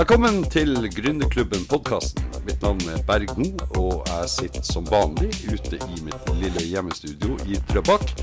Velkommen 0.00 0.46
til 0.48 0.78
Gründerklubben 0.96 1.66
podkasten. 1.68 2.24
Mitt 2.46 2.62
navn 2.64 2.80
er 2.88 3.02
Berg 3.04 3.34
Mo, 3.36 3.50
og 3.76 4.06
jeg 4.08 4.30
sitter 4.32 4.62
som 4.64 4.86
vanlig 4.88 5.28
ute 5.44 5.76
i 5.76 5.98
mitt 6.06 6.30
lille 6.38 6.62
hjemmestudio 6.70 7.36
i 7.44 7.58
Drøbak. 7.68 8.14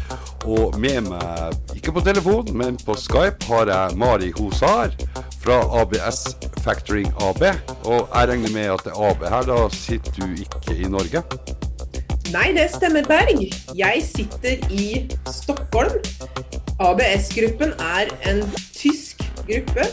Og 0.49 0.73
med 0.81 1.05
meg, 1.05 1.53
ikke 1.77 1.93
på 1.93 2.01
telefon, 2.07 2.49
men 2.57 2.81
på 2.81 2.97
Skype, 2.97 3.45
har 3.45 3.69
jeg 3.69 3.99
Mari 4.01 4.31
Hosar 4.39 4.89
fra 5.43 5.59
ABS 5.83 6.23
Factoring 6.65 7.13
AB. 7.21 7.45
Og 7.85 8.09
jeg 8.09 8.33
regner 8.33 8.57
med 8.57 8.73
at 8.73 8.85
det 8.89 8.95
er 8.95 9.05
AB 9.11 9.29
her, 9.35 9.47
da 9.53 9.61
sitter 9.77 10.17
du 10.17 10.43
ikke 10.47 10.81
i 10.81 10.89
Norge? 10.97 11.25
Nei, 12.33 12.47
det 12.57 12.71
stemmer, 12.73 13.05
Berg. 13.05 13.45
Jeg 13.77 14.05
sitter 14.15 14.65
i 14.73 15.05
Stockholm. 15.29 16.01
ABS-gruppen 16.81 17.77
er 17.93 18.15
en 18.33 18.47
tysk 18.73 19.21
gruppe. 19.45 19.91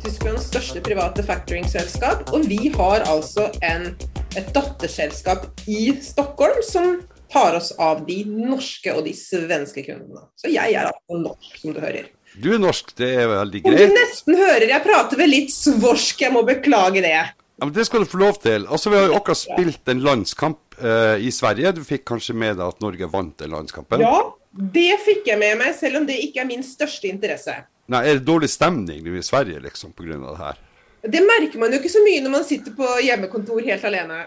Tysklands 0.00 0.46
største 0.48 0.80
private 0.84 1.22
factoring-selskap. 1.26 2.30
Og 2.32 2.46
vi 2.48 2.70
har 2.72 3.04
altså 3.10 3.50
en, 3.66 3.90
et 4.38 4.52
datterselskap 4.54 5.48
i 5.68 5.90
Stockholm 6.04 6.62
som 6.64 6.94
tar 7.30 7.58
oss 7.58 7.70
av 7.78 8.00
de 8.06 8.22
norske 8.26 8.94
og 8.94 9.04
de 9.06 9.12
svenske 9.16 9.84
kundene. 9.86 10.24
Så 10.40 10.50
jeg 10.50 10.72
er 10.74 10.88
altså 10.88 11.20
norsk, 11.20 11.52
som 11.60 11.76
du 11.76 11.82
hører. 11.82 12.08
Du 12.40 12.48
er 12.54 12.62
norsk, 12.62 12.94
det 12.98 13.10
er 13.18 13.28
veldig 13.30 13.60
Om 13.66 13.76
du 13.76 13.92
nesten 13.96 14.38
hører 14.38 14.70
jeg 14.70 14.84
prater 14.84 15.18
vel 15.18 15.32
litt 15.34 15.52
svorsk, 15.52 16.22
jeg 16.22 16.32
må 16.34 16.44
beklage 16.46 17.02
det. 17.04 17.14
Ja, 17.60 17.66
men 17.66 17.74
Det 17.76 17.84
skal 17.86 18.06
du 18.06 18.08
få 18.08 18.22
lov 18.22 18.38
til. 18.40 18.66
Altså, 18.66 18.90
Vi 18.90 18.96
har 18.96 19.10
jo 19.10 19.18
akkurat 19.18 19.40
spilt 19.42 19.88
en 19.92 20.00
landskamp 20.00 20.78
eh, 20.80 21.20
i 21.20 21.30
Sverige. 21.34 21.74
Du 21.76 21.82
fikk 21.84 22.06
kanskje 22.08 22.34
med 22.34 22.56
deg 22.56 22.64
at 22.70 22.80
Norge 22.80 23.10
vant 23.10 23.36
den 23.42 23.52
landskampen? 23.52 24.00
Ja, 24.00 24.30
det 24.50 24.94
fikk 25.04 25.28
jeg 25.28 25.42
med 25.42 25.58
meg, 25.60 25.74
selv 25.76 26.00
om 26.00 26.08
det 26.08 26.16
ikke 26.24 26.40
er 26.44 26.48
min 26.48 26.64
største 26.64 27.10
interesse. 27.10 27.58
Nei, 27.90 28.04
Er 28.06 28.20
det 28.20 28.26
dårlig 28.26 28.50
stemning 28.50 29.06
i 29.06 29.22
Sverige 29.22 29.60
liksom 29.60 29.92
pga. 29.92 30.16
det 30.16 30.36
her? 30.38 30.58
Det 31.02 31.22
merker 31.24 31.58
man 31.58 31.72
jo 31.72 31.78
ikke 31.80 31.90
så 31.90 32.02
mye 32.04 32.20
når 32.22 32.30
man 32.30 32.44
sitter 32.44 32.74
på 32.76 32.86
hjemmekontor 33.02 33.64
helt 33.64 33.84
alene. 33.88 34.18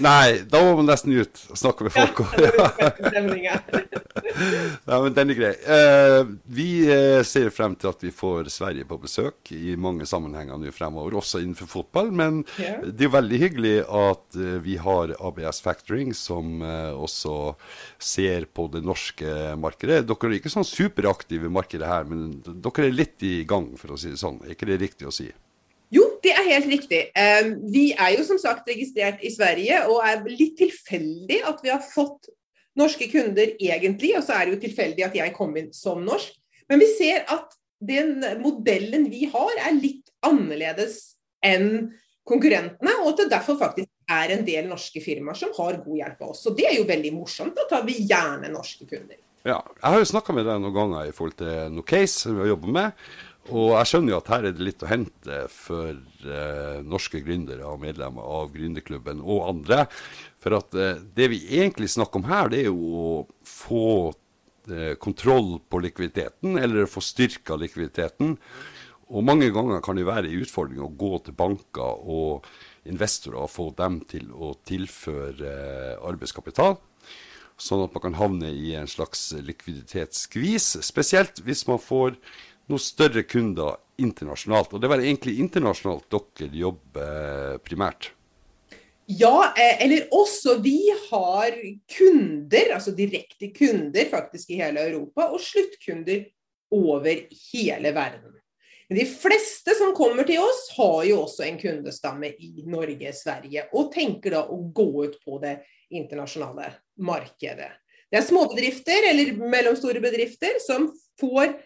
Nei, 0.00 0.40
da 0.48 0.60
må 0.64 0.76
man 0.78 0.88
nesten 0.88 1.12
ut 1.12 1.40
og 1.52 1.58
snakke 1.60 1.86
med 1.86 1.92
folk. 1.92 2.22
Ja. 2.40 2.68
Nei, 4.86 4.98
men 5.04 5.14
den 5.16 5.32
er 5.32 5.38
grei. 5.38 5.52
Eh, 5.52 6.20
vi 6.48 6.68
eh, 6.88 7.20
ser 7.28 7.50
frem 7.54 7.76
til 7.76 7.90
at 7.90 8.04
vi 8.04 8.12
får 8.14 8.48
Sverige 8.52 8.86
på 8.88 8.98
besøk 9.02 9.52
i 9.56 9.76
mange 9.80 10.08
sammenhenger 10.08 10.60
nå 10.60 10.72
fremover, 10.74 11.18
også 11.20 11.42
innenfor 11.42 11.68
fotball. 11.70 12.08
Men 12.16 12.42
det 12.56 13.08
er 13.08 13.14
veldig 13.14 13.42
hyggelig 13.42 13.76
at 13.84 14.40
eh, 14.40 14.58
vi 14.64 14.78
har 14.80 15.12
ABS 15.16 15.60
Factoring, 15.64 16.14
som 16.16 16.62
også 16.96 17.36
ser 18.02 18.48
på 18.56 18.68
det 18.72 18.84
norske 18.86 19.56
markedet. 19.60 20.04
Dere 20.08 20.30
er 20.30 20.38
ikke 20.38 20.52
sånn 20.52 20.66
superaktive 20.66 21.50
i 21.50 21.52
markedet 21.52 21.88
her, 21.88 22.08
men 22.08 22.40
dere 22.46 22.88
er 22.88 22.96
litt 22.96 23.22
i 23.26 23.38
gang, 23.48 23.74
for 23.80 23.94
å 23.94 24.00
si 24.00 24.14
det 24.14 24.20
sånn. 24.22 24.40
Er 24.44 24.56
ikke 24.56 24.70
det 24.72 24.80
riktig 24.82 25.08
å 25.08 25.14
si? 25.14 25.28
Det 26.24 26.32
er 26.32 26.48
helt 26.48 26.70
riktig. 26.70 27.02
Vi 27.72 27.84
er 27.92 28.14
jo 28.16 28.24
som 28.26 28.38
sagt 28.40 28.68
registrert 28.70 29.22
i 29.24 29.32
Sverige, 29.34 29.82
og 29.90 30.00
er 30.06 30.24
litt 30.30 30.56
tilfeldig 30.60 31.42
at 31.48 31.60
vi 31.64 31.72
har 31.72 31.84
fått 31.84 32.30
norske 32.76 33.08
kunder 33.12 33.54
egentlig, 33.56 34.14
og 34.18 34.24
så 34.26 34.36
er 34.36 34.46
det 34.46 34.56
jo 34.56 34.62
tilfeldig 34.66 35.06
at 35.06 35.16
jeg 35.16 35.34
kom 35.36 35.54
inn 35.56 35.70
som 35.76 36.02
norsk. 36.04 36.34
Men 36.68 36.82
vi 36.82 36.88
ser 36.96 37.24
at 37.32 37.54
den 37.78 38.18
modellen 38.42 39.06
vi 39.12 39.28
har 39.32 39.62
er 39.68 39.76
litt 39.76 40.10
annerledes 40.26 41.16
enn 41.44 41.92
konkurrentene, 42.26 42.96
og 43.04 43.12
at 43.12 43.20
det 43.22 43.28
derfor 43.36 43.58
faktisk 43.60 43.90
er 44.10 44.32
en 44.34 44.42
del 44.46 44.66
norske 44.70 45.00
firmaer 45.02 45.38
som 45.38 45.52
har 45.56 45.78
god 45.84 46.00
hjelp 46.00 46.24
av 46.24 46.32
oss. 46.32 46.42
Så 46.46 46.52
det 46.56 46.66
er 46.68 46.76
jo 46.80 46.88
veldig 46.88 47.12
morsomt. 47.14 47.54
Da 47.56 47.66
tar 47.70 47.86
vi 47.86 48.00
gjerne 48.02 48.50
norske 48.52 48.86
kunder. 48.88 49.18
Ja, 49.46 49.60
jeg 49.62 49.86
har 49.86 50.00
jo 50.02 50.08
snakka 50.10 50.34
med 50.34 50.48
deg 50.48 50.58
noen 50.58 50.74
ganger 50.74 51.06
i 51.06 51.14
forhold 51.14 51.36
til 51.38 51.70
noe 51.70 51.86
case 51.86 52.24
som 52.24 52.34
vi 52.34 52.42
har 52.42 52.50
jobba 52.56 52.72
med. 52.76 53.04
Og 53.46 53.72
jeg 53.76 53.88
skjønner 53.90 54.12
jo 54.12 54.18
at 54.18 54.30
her 54.32 54.46
er 54.48 54.54
det 54.56 54.64
litt 54.66 54.82
å 54.82 54.90
hente 54.90 55.40
for 55.52 55.90
eh, 55.92 56.78
norske 56.82 57.20
gründere 57.22 57.66
og 57.68 57.82
medlemmer 57.84 58.26
av 58.26 58.52
Gründerklubben 58.54 59.22
og 59.22 59.44
andre. 59.50 59.84
For 60.42 60.58
at 60.58 60.74
eh, 60.74 61.02
det 61.16 61.28
vi 61.32 61.42
egentlig 61.60 61.90
snakker 61.92 62.22
om 62.22 62.30
her, 62.30 62.50
det 62.50 62.64
er 62.64 62.70
jo 62.70 63.02
å 63.02 63.12
få 63.46 63.84
eh, 64.70 64.96
kontroll 65.02 65.60
på 65.70 65.82
likviditeten, 65.84 66.58
eller 66.58 66.90
få 66.90 67.04
styrka 67.04 67.58
likviditeten. 67.60 68.34
Og 69.06 69.22
mange 69.22 69.52
ganger 69.54 69.84
kan 69.84 69.98
det 69.98 70.08
være 70.08 70.26
en 70.26 70.42
utfordring 70.42 70.82
å 70.82 70.90
gå 70.98 71.12
til 71.22 71.38
banker 71.38 72.02
og 72.02 72.48
investorer 72.90 73.44
og 73.44 73.52
få 73.52 73.70
dem 73.78 74.00
til 74.10 74.32
å 74.34 74.56
tilføre 74.66 75.54
eh, 75.54 75.94
arbeidskapital 76.02 76.80
sånn 77.56 77.86
at 77.86 77.94
man 77.94 78.04
kan 78.04 78.18
havne 78.18 78.50
i 78.52 78.74
en 78.76 78.88
slags 78.90 79.30
likviditetsskvis. 79.32 80.74
Spesielt 80.84 81.40
hvis 81.46 81.64
man 81.68 81.80
får 81.80 82.18
noen 82.70 82.82
større 82.82 83.22
kunder 83.28 83.76
internasjonalt. 84.02 84.74
Og 84.74 84.82
det 84.82 84.90
var 84.90 85.02
egentlig 85.02 85.38
internasjonalt 85.42 86.08
dere 86.12 86.50
jobber 86.52 87.58
primært. 87.64 88.10
Ja, 89.06 89.52
eh, 89.54 89.84
eller 89.84 90.08
også 90.10 90.58
vi 90.58 90.80
har 91.10 91.54
kunder, 91.98 92.72
altså 92.74 92.90
direkte 92.90 93.52
kunder 93.54 94.08
faktisk 94.10 94.50
i 94.50 94.58
hele 94.58 94.82
Europa, 94.88 95.28
og 95.30 95.40
sluttkunder 95.40 96.24
over 96.74 97.20
hele 97.52 97.92
verden. 97.94 98.34
Men 98.88 98.98
de 98.98 99.06
fleste 99.06 99.74
som 99.78 99.94
kommer 99.94 100.26
til 100.26 100.42
oss, 100.42 100.66
har 100.76 101.04
jo 101.06 101.20
også 101.22 101.46
en 101.46 101.58
kundestamme 101.58 102.32
i 102.38 102.66
Norge, 102.66 103.12
Sverige, 103.14 103.66
og 103.74 103.92
tenker 103.94 104.34
da 104.34 104.44
å 104.46 104.58
gå 104.74 104.90
ut 105.06 105.16
på 105.22 105.38
det 105.42 105.56
internasjonale 105.94 106.72
markedet. 106.98 107.72
Det 108.10 108.20
er 108.20 108.26
småbedrifter 108.26 109.08
eller 109.10 109.32
mellomstore 109.38 110.02
bedrifter 110.02 110.60
som 110.62 110.90
får, 111.20 111.46
eh, 111.46 111.56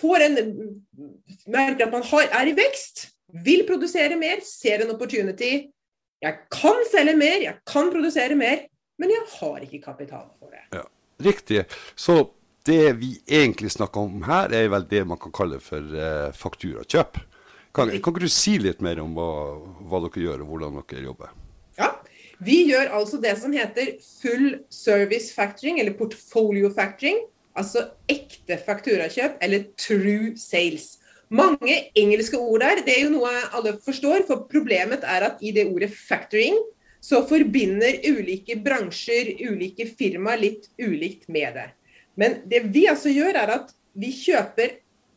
får 0.00 0.24
en 0.26 0.38
merker 1.46 1.86
at 1.86 1.92
man 1.92 2.06
har, 2.10 2.30
er 2.40 2.50
i 2.50 2.54
vekst, 2.56 3.08
vil 3.44 3.62
produsere 3.68 4.16
mer, 4.18 4.42
ser 4.46 4.82
en 4.82 4.90
opportunity. 4.94 5.68
Jeg 6.20 6.38
kan 6.52 6.82
selge 6.90 7.14
mer, 7.16 7.38
jeg 7.44 7.60
kan 7.68 7.92
produsere 7.94 8.36
mer, 8.36 8.66
men 9.00 9.12
jeg 9.14 9.28
har 9.38 9.62
ikke 9.64 9.84
kapital 9.84 10.26
for 10.38 10.50
det. 10.52 10.64
Ja, 10.74 10.84
Riktig. 11.20 11.64
Så 11.94 12.30
det 12.64 12.92
vi 12.92 13.14
egentlig 13.28 13.70
snakker 13.70 14.00
om 14.00 14.22
her, 14.24 14.52
er 14.52 14.68
vel 14.72 14.86
det 14.88 15.04
man 15.08 15.20
kan 15.20 15.32
kalle 15.32 15.60
for 15.60 15.80
eh, 15.96 16.28
fakturakjøp. 16.36 17.20
Kan, 17.70 17.90
kan 17.90 17.96
ikke 18.00 18.24
du 18.24 18.28
si 18.32 18.56
litt 18.60 18.80
mer 18.84 19.00
om 19.02 19.12
hva, 19.16 19.30
hva 19.88 20.00
dere 20.06 20.24
gjør, 20.24 20.44
og 20.44 20.52
hvordan 20.52 20.80
dere 20.80 21.04
jobber? 21.06 21.34
Ja, 21.78 21.92
Vi 22.40 22.62
gjør 22.70 22.94
altså 22.96 23.20
det 23.20 23.36
som 23.40 23.52
heter 23.52 23.94
full 24.00 24.62
service 24.72 25.32
factoring, 25.36 25.80
eller 25.80 25.96
portfolio 25.96 26.72
factoring. 26.72 27.20
Altså 27.58 27.86
ekte 28.10 28.58
fakturakjøp, 28.66 29.38
eller 29.42 29.70
true 29.80 30.34
sales. 30.38 30.96
Mange 31.30 31.76
engelske 31.98 32.38
ord 32.38 32.62
der, 32.62 32.82
det 32.86 32.94
er 32.96 33.04
jo 33.06 33.14
noe 33.14 33.30
alle 33.54 33.76
forstår. 33.84 34.24
For 34.28 34.46
problemet 34.50 35.04
er 35.06 35.28
at 35.30 35.42
i 35.42 35.52
det 35.54 35.68
ordet 35.70 35.90
factoring, 35.94 36.58
så 37.00 37.22
forbinder 37.26 38.02
ulike 38.10 38.58
bransjer, 38.60 39.32
ulike 39.48 39.86
firmaer 39.96 40.40
litt 40.42 40.68
ulikt 40.82 41.30
med 41.32 41.56
det. 41.56 41.68
Men 42.20 42.42
det 42.50 42.66
vi 42.74 42.84
altså 42.90 43.12
gjør, 43.14 43.38
er 43.40 43.54
at 43.54 43.72
vi 43.96 44.10
kjøper 44.12 44.76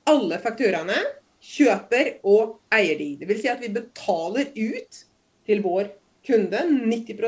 alle 0.09 0.39
fakturaene. 0.43 1.01
Kjøper 1.43 2.21
og 2.29 2.59
eier 2.71 2.95
de. 2.95 3.25
Vil 3.27 3.41
si 3.41 3.49
at 3.51 3.59
vi 3.59 3.73
betaler 3.73 4.53
ut 4.55 5.01
til 5.43 5.59
vår 5.65 5.89
kunde 6.23 6.61
90 6.87 7.19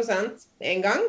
med 0.62 0.70
en 0.70 0.86
gang. 0.86 1.04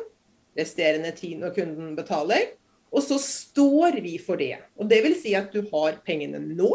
Resterende 0.57 1.13
tid 1.15 1.37
når 1.39 1.55
kunden 1.55 1.95
betaler. 1.95 2.49
Og 2.93 3.03
så 3.03 3.17
står 3.21 3.99
vi 4.03 4.15
for 4.21 4.39
det. 4.39 4.55
Og 4.79 4.87
det 4.89 5.01
vil 5.05 5.17
si 5.19 5.33
at 5.37 5.51
du 5.53 5.63
har 5.71 5.99
pengene 6.07 6.39
nå. 6.39 6.71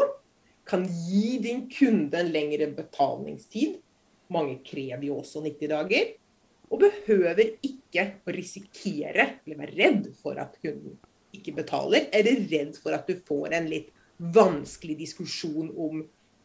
Kan 0.67 0.85
gi 0.87 1.39
din 1.43 1.65
kunde 1.71 2.21
en 2.21 2.31
lengre 2.31 2.69
betalingstid. 2.75 3.79
Mange 4.31 4.59
krever 4.65 5.07
jo 5.09 5.19
også 5.23 5.43
90 5.43 5.71
dager. 5.73 6.13
Og 6.69 6.85
behøver 6.85 7.57
ikke 7.65 8.05
å 8.23 8.33
risikere 8.33 9.27
eller 9.43 9.59
være 9.59 9.75
redd 9.77 10.07
for 10.21 10.39
at 10.41 10.55
kunden 10.63 10.95
ikke 11.33 11.55
betaler, 11.57 12.07
eller 12.13 12.45
redd 12.49 12.77
for 12.77 12.93
at 12.95 13.07
du 13.09 13.17
får 13.25 13.55
en 13.57 13.67
litt 13.69 13.89
vanskelig 14.33 14.99
diskusjon 14.99 15.71
om 15.73 16.03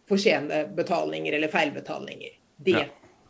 for 0.09 0.21
sene 0.21 0.63
betalinger 0.77 1.37
eller 1.37 1.53
feilbetalinger. 1.53 2.39
Det 2.57 2.87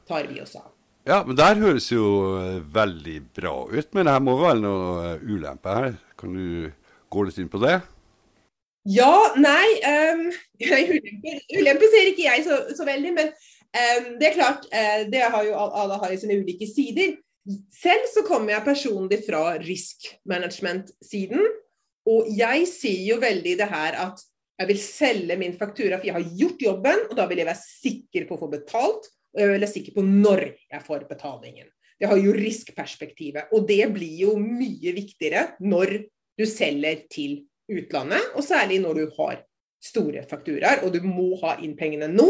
tar 0.09 0.31
vi 0.31 0.41
oss 0.41 0.55
av. 0.57 0.71
Ja, 1.09 1.23
men 1.25 1.39
det 1.39 1.45
her 1.47 1.61
høres 1.63 1.87
jo 1.89 2.07
eh, 2.37 2.57
veldig 2.75 3.21
bra 3.39 3.55
ut. 3.71 3.95
Men 3.97 4.11
her 4.11 4.19
må 4.21 4.35
være 4.43 4.61
noe 4.61 5.05
eh, 5.15 5.23
ulempe 5.25 5.73
her. 5.73 5.95
Kan 6.21 6.35
du 6.37 6.69
gå 7.09 7.23
litt 7.25 7.39
inn 7.41 7.49
på 7.49 7.61
det? 7.63 7.79
Ja, 8.89 9.13
nei 9.37 9.69
um, 9.93 10.27
ulemper, 10.61 11.41
ulemper 11.57 11.91
ser 11.93 12.11
ikke 12.11 12.27
jeg 12.27 12.45
så, 12.47 12.61
så 12.77 12.87
veldig, 12.89 13.11
men 13.17 13.33
um, 13.33 14.07
det 14.21 14.31
er 14.31 14.37
klart, 14.37 14.69
uh, 14.69 15.03
det 15.13 15.25
har 15.33 15.45
jo 15.45 15.57
alle 15.57 15.99
har 16.01 16.13
i 16.13 16.21
sine 16.21 16.39
ulike 16.41 16.69
sider. 16.69 17.17
Selv 17.73 18.09
så 18.13 18.25
kommer 18.29 18.55
jeg 18.55 18.69
personlig 18.69 19.23
fra 19.27 19.43
risk 19.61 20.09
management-siden, 20.29 21.45
og 22.09 22.29
jeg 22.37 22.65
sier 22.69 23.05
jo 23.15 23.21
veldig 23.21 23.59
det 23.61 23.69
her 23.69 23.97
at 24.09 24.25
jeg 24.59 24.71
vil 24.73 24.81
selge 24.83 25.37
min 25.41 25.57
faktura, 25.57 25.99
for 25.99 26.09
jeg 26.09 26.17
har 26.17 26.33
gjort 26.41 26.65
jobben, 26.65 27.05
og 27.09 27.17
da 27.17 27.29
vil 27.31 27.41
jeg 27.41 27.49
være 27.49 27.65
sikker 27.65 28.29
på 28.29 28.37
å 28.37 28.43
få 28.43 28.51
betalt, 28.53 29.09
og 29.35 29.43
jeg 29.43 29.51
vil 29.51 29.59
være 29.59 29.73
sikker 29.73 29.97
på 29.97 30.05
når 30.07 30.45
jeg 30.49 30.85
får 30.87 31.05
betalingen. 31.11 31.69
Det 31.99 32.07
har 32.07 32.21
jo 32.23 32.35
riskperspektivet, 32.37 33.51
og 33.53 33.67
det 33.69 33.83
blir 33.95 34.21
jo 34.23 34.37
mye 34.39 34.95
viktigere 34.95 35.49
når 35.61 35.97
du 36.39 36.45
selger 36.47 37.05
til 37.11 37.41
utlandet, 37.69 38.33
og 38.39 38.47
særlig 38.47 38.79
når 38.85 39.01
du 39.01 39.17
har 39.19 39.41
store 39.83 40.23
fakturaer, 40.31 40.85
og 40.87 40.95
du 40.95 41.03
må 41.07 41.33
ha 41.43 41.57
inn 41.63 41.77
pengene 41.79 42.09
nå 42.11 42.29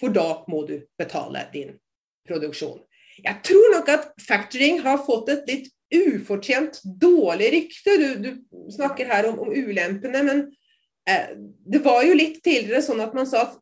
for 0.00 0.14
da 0.14 0.42
må 0.48 0.64
du 0.68 0.78
betale 0.98 1.44
din 1.52 1.74
produksjon. 2.28 2.80
Jeg 3.20 3.42
tror 3.44 3.74
nok 3.74 3.90
at 3.92 4.08
factoring 4.24 4.80
har 4.84 5.02
fått 5.04 5.28
et 5.34 5.50
litt 5.50 5.68
ufortjent 5.90 6.78
dårlig 6.84 7.50
rykte. 7.56 7.96
Du, 8.00 8.08
du 8.24 8.70
snakker 8.72 9.10
her 9.10 9.28
om, 9.28 9.40
om 9.44 9.50
ulempene, 9.52 10.22
men 10.24 10.44
eh, 11.10 11.34
det 11.68 11.82
var 11.84 12.04
jo 12.06 12.16
litt 12.16 12.40
tidligere 12.44 12.82
sånn 12.86 13.02
at 13.04 13.16
man 13.16 13.28
sa 13.28 13.44
at 13.48 13.58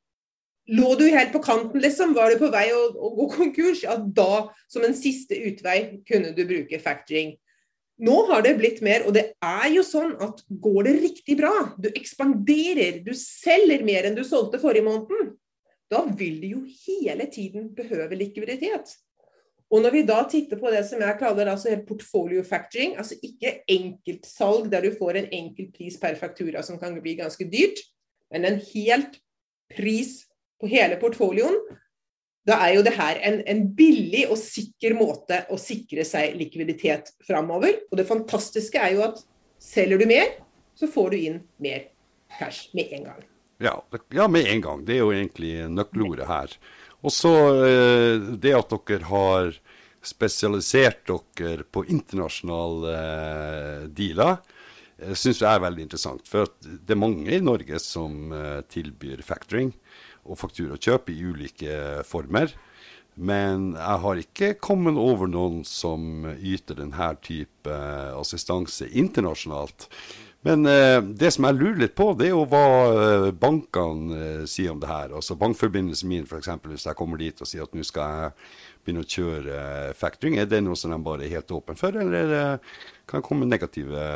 lå 0.69 0.95
du 1.01 1.07
helt 1.09 1.33
på 1.33 1.43
kanten, 1.45 1.81
liksom, 1.81 2.15
var 2.17 2.33
du 2.33 2.41
på 2.41 2.51
vei 2.53 2.67
å, 2.75 2.85
å 2.93 3.13
gå 3.17 3.29
konkurs, 3.37 3.83
ja 3.87 3.97
da, 3.97 4.49
som 4.71 4.85
en 4.85 4.97
siste 4.97 5.39
utvei, 5.49 5.79
kunne 6.09 6.35
du 6.37 6.45
bruke 6.49 6.81
factoring. 6.83 7.35
Nå 8.05 8.15
har 8.29 8.45
det 8.47 8.55
blitt 8.61 8.79
mer, 8.85 9.09
og 9.09 9.17
det 9.17 9.25
er 9.43 9.69
jo 9.75 9.83
sånn 9.83 10.15
at 10.23 10.45
går 10.63 10.87
det 10.87 10.95
riktig 11.01 11.39
bra, 11.41 11.51
du 11.81 11.89
ekspanderer, 11.91 13.01
du 13.03 13.11
selger 13.19 13.83
mer 13.87 14.07
enn 14.07 14.19
du 14.19 14.23
solgte 14.27 14.61
forrige 14.63 14.87
måneden, 14.87 15.33
da 15.91 16.05
vil 16.05 16.39
du 16.43 16.49
jo 16.53 16.63
hele 16.85 17.27
tiden 17.33 17.73
behøve 17.75 18.19
likviditet. 18.21 18.93
Og 19.69 19.83
når 19.85 19.99
vi 19.99 20.05
da 20.09 20.23
titter 20.29 20.61
på 20.61 20.71
det 20.73 20.85
som 20.89 21.03
jeg 21.05 21.19
kaller 21.21 21.51
altså 21.51 21.75
portfolio 21.89 22.45
factoring, 22.47 22.95
altså 23.01 23.19
ikke 23.25 23.59
enkeltsalg 23.69 24.71
der 24.73 24.87
du 24.87 24.95
får 24.97 25.19
en 25.19 25.33
enkelt 25.43 25.75
pris 25.77 25.99
per 26.01 26.17
faktura 26.21 26.63
som 26.65 26.79
kan 26.81 26.97
bli 27.03 27.19
ganske 27.19 27.45
dyrt, 27.53 27.83
men 28.33 28.47
en 28.49 28.63
helt 28.71 29.19
pris 29.75 30.28
på 30.61 30.71
hele 30.71 30.99
portfolioen, 31.01 31.57
da 32.49 32.57
er 32.65 32.79
jo 32.79 32.85
det 32.87 32.95
her 32.97 33.19
en, 33.29 33.43
en, 33.45 33.65
billig 33.77 34.25
og 34.31 34.39
sikker 34.41 34.95
måte 34.97 35.43
å 35.53 35.59
sikre 35.61 36.05
seg 36.09 36.37
likviditet 36.39 37.13
framover. 37.27 37.83
Og 37.91 37.99
det 38.01 38.09
fantastiske 38.09 38.81
er 38.81 38.95
jo 38.97 39.05
at 39.05 39.21
selger 39.61 40.01
du 40.01 40.07
mer, 40.09 40.31
så 40.79 40.89
får 40.89 41.13
du 41.13 41.19
inn 41.19 41.41
mer 41.61 41.89
cash 42.39 42.71
med 42.77 42.95
en 42.97 43.11
gang. 43.11 43.25
Ja, 43.61 43.75
ja 44.15 44.29
med 44.31 44.49
en 44.49 44.63
gang. 44.65 44.85
Det 44.87 44.97
er 44.97 45.03
jo 45.03 45.13
egentlig 45.13 45.53
nøkkelordet 45.75 46.29
her. 46.31 46.55
Og 47.05 47.15
så 47.15 47.33
eh, 47.67 48.29
det 48.41 48.55
at 48.57 48.73
dere 48.89 49.11
har 49.11 49.59
spesialisert 50.09 51.11
dere 51.39 51.67
på 51.69 51.85
internasjonale 51.91 52.95
eh, 52.95 53.83
dealer, 53.93 54.39
eh, 54.97 55.13
syns 55.13 55.43
jeg 55.43 55.51
er 55.51 55.65
veldig 55.67 55.85
interessant. 55.85 56.25
For 56.31 56.51
det 56.63 56.95
er 56.95 57.03
mange 57.03 57.35
i 57.35 57.43
Norge 57.45 57.83
som 57.83 58.33
tilbyr 58.73 59.23
factoring 59.27 59.75
og 60.29 60.39
fakturakjøp 60.41 61.11
i 61.13 61.19
ulike 61.25 61.79
former. 62.07 62.53
Men 63.19 63.73
jeg 63.75 64.03
har 64.05 64.23
ikke 64.23 64.53
kommet 64.63 64.99
over 65.01 65.27
noen 65.27 65.65
som 65.67 66.29
yter 66.39 66.79
denne 66.79 67.11
type 67.25 67.79
assistanse 68.15 68.87
internasjonalt. 68.93 69.89
Men 70.47 70.67
eh, 70.71 71.01
det 71.19 71.33
som 71.35 71.49
jeg 71.49 71.59
lurer 71.59 71.81
litt 71.83 71.97
på, 71.99 72.13
det 72.15 72.29
er 72.29 72.37
jo 72.37 72.45
hva 72.47 72.65
eh, 72.95 73.29
bankene 73.35 74.19
eh, 74.19 74.45
sier 74.47 74.71
om 74.71 74.79
det 74.79 74.91
her. 74.91 75.11
Altså 75.19 75.35
Bankforbindelsen 75.39 76.11
min, 76.13 76.29
f.eks. 76.29 76.53
hvis 76.63 76.87
jeg 76.87 76.99
kommer 76.99 77.19
dit 77.19 77.43
og 77.43 77.51
sier 77.51 77.67
at 77.67 77.75
nå 77.75 77.83
skal 77.87 78.15
jeg 78.23 78.37
begynne 78.87 79.03
å 79.03 79.11
kjøre 79.17 79.57
eh, 79.59 79.97
factoring, 79.99 80.39
er 80.39 80.47
det 80.47 80.63
noe 80.63 80.79
som 80.79 80.95
de 80.95 81.01
bare 81.03 81.27
er 81.27 81.35
helt 81.35 81.51
åpne 81.59 81.75
for, 81.81 81.99
eller 82.05 82.37
eh, 82.39 82.77
kan 83.11 83.19
det 83.19 83.27
komme 83.27 83.51
negative 83.51 84.13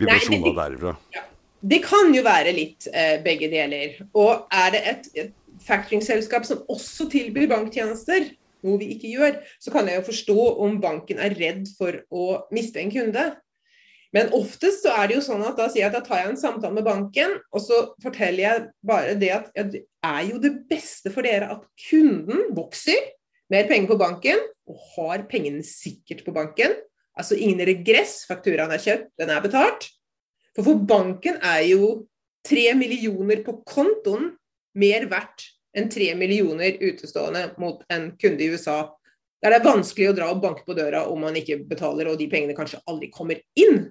vibrasjoner 0.00 0.56
derifra? 0.56 0.96
Ja. 1.12 1.26
Det 1.60 1.82
kan 1.84 2.14
jo 2.14 2.24
være 2.24 2.54
litt 2.56 2.88
eh, 2.92 3.18
begge 3.24 3.50
deler. 3.52 3.98
Og 4.16 4.46
er 4.54 4.72
det 4.74 4.80
et, 4.88 5.08
et 5.26 5.34
factoringselskap 5.66 6.46
som 6.48 6.64
også 6.72 7.08
tilbyr 7.12 7.50
banktjenester, 7.50 8.30
noe 8.64 8.80
vi 8.80 8.90
ikke 8.94 9.12
gjør, 9.12 9.38
så 9.60 9.72
kan 9.72 9.88
jeg 9.88 10.00
jo 10.00 10.08
forstå 10.08 10.48
om 10.64 10.80
banken 10.82 11.20
er 11.22 11.36
redd 11.36 11.68
for 11.78 12.02
å 12.12 12.26
miste 12.54 12.80
en 12.82 12.92
kunde. 12.92 13.30
Men 14.14 14.32
oftest 14.34 14.82
så 14.82 14.92
er 14.98 15.06
det 15.06 15.20
jo 15.20 15.22
sånn 15.22 15.44
at 15.46 15.58
da 15.58 15.68
sier 15.70 15.84
jeg 15.84 15.92
at 15.92 16.00
da 16.00 16.02
tar 16.06 16.24
jeg 16.24 16.32
en 16.32 16.40
samtale 16.40 16.74
med 16.74 16.86
banken, 16.86 17.36
og 17.54 17.62
så 17.62 17.78
forteller 18.02 18.42
jeg 18.42 18.64
bare 18.86 19.14
det 19.20 19.30
at 19.36 19.52
ja, 19.54 19.66
det 19.70 19.84
er 20.06 20.22
jo 20.32 20.40
det 20.42 20.52
beste 20.70 21.12
for 21.14 21.26
dere 21.26 21.52
at 21.54 21.62
kunden 21.86 22.48
vokser, 22.56 22.98
mer 23.50 23.68
penger 23.70 23.92
på 23.92 24.00
banken, 24.00 24.42
og 24.70 24.82
har 24.96 25.24
pengene 25.30 25.62
sikkert 25.66 26.24
på 26.26 26.34
banken. 26.34 26.74
Altså 27.18 27.38
ingen 27.38 27.62
regress, 27.66 28.24
fakturaen 28.28 28.74
er 28.74 28.82
kjøpt, 28.82 29.10
den 29.20 29.32
er 29.34 29.42
betalt. 29.44 29.88
For 30.56 30.66
for 30.66 30.82
banken 30.88 31.38
er 31.46 31.62
jo 31.68 31.90
tre 32.46 32.70
millioner 32.74 33.42
på 33.46 33.60
kontoen 33.68 34.32
mer 34.80 35.06
verdt 35.10 35.50
enn 35.76 35.90
tre 35.92 36.08
millioner 36.18 36.80
utestående 36.80 37.50
mot 37.62 37.84
en 37.92 38.10
kunde 38.18 38.44
i 38.44 38.50
USA. 38.50 38.82
Der 39.40 39.54
det 39.54 39.60
er 39.60 39.68
vanskelig 39.68 40.10
å 40.10 40.16
dra 40.16 40.28
og 40.32 40.42
banke 40.42 40.66
på 40.66 40.76
døra 40.76 41.06
om 41.08 41.22
man 41.24 41.38
ikke 41.38 41.62
betaler, 41.68 42.10
og 42.10 42.18
de 42.20 42.28
pengene 42.28 42.56
kanskje 42.56 42.82
aldri 42.90 43.08
kommer 43.14 43.40
inn 43.56 43.86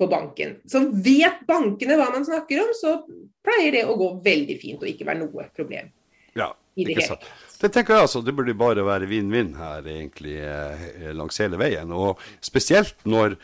på 0.00 0.08
banken. 0.10 0.58
Så 0.68 0.82
vet 0.90 1.44
bankene 1.48 1.96
hva 2.00 2.10
man 2.12 2.26
snakker 2.26 2.62
om, 2.64 2.74
så 2.76 2.98
pleier 3.44 3.78
det 3.78 3.86
å 3.88 3.96
gå 4.00 4.10
veldig 4.24 4.56
fint 4.60 4.82
og 4.82 4.90
ikke 4.90 5.08
være 5.08 5.22
noe 5.22 5.46
problem. 5.56 5.92
Ja, 6.36 6.50
ikke 6.78 7.04
sant. 7.04 7.26
Det 7.60 7.72
tenker 7.74 7.96
jeg 7.96 8.06
altså, 8.06 8.22
det 8.24 8.34
burde 8.36 8.56
bare 8.56 8.84
være 8.86 9.08
vinn-vinn 9.10 9.52
her 9.58 9.84
egentlig 9.84 10.38
eh, 10.40 11.10
langs 11.16 11.40
hele 11.42 11.58
veien. 11.60 11.92
Og 11.92 12.20
spesielt 12.44 12.96
når 13.08 13.36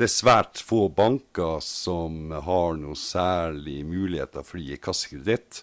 det 0.00 0.06
er 0.06 0.12
svært 0.14 0.60
få 0.64 0.86
banker 0.96 1.58
som 1.60 2.30
har 2.32 2.78
noe 2.80 2.96
særlig 2.96 3.82
muligheter 3.84 4.46
for 4.46 4.56
å 4.56 4.62
gi 4.64 4.78
kassekreditt 4.80 5.60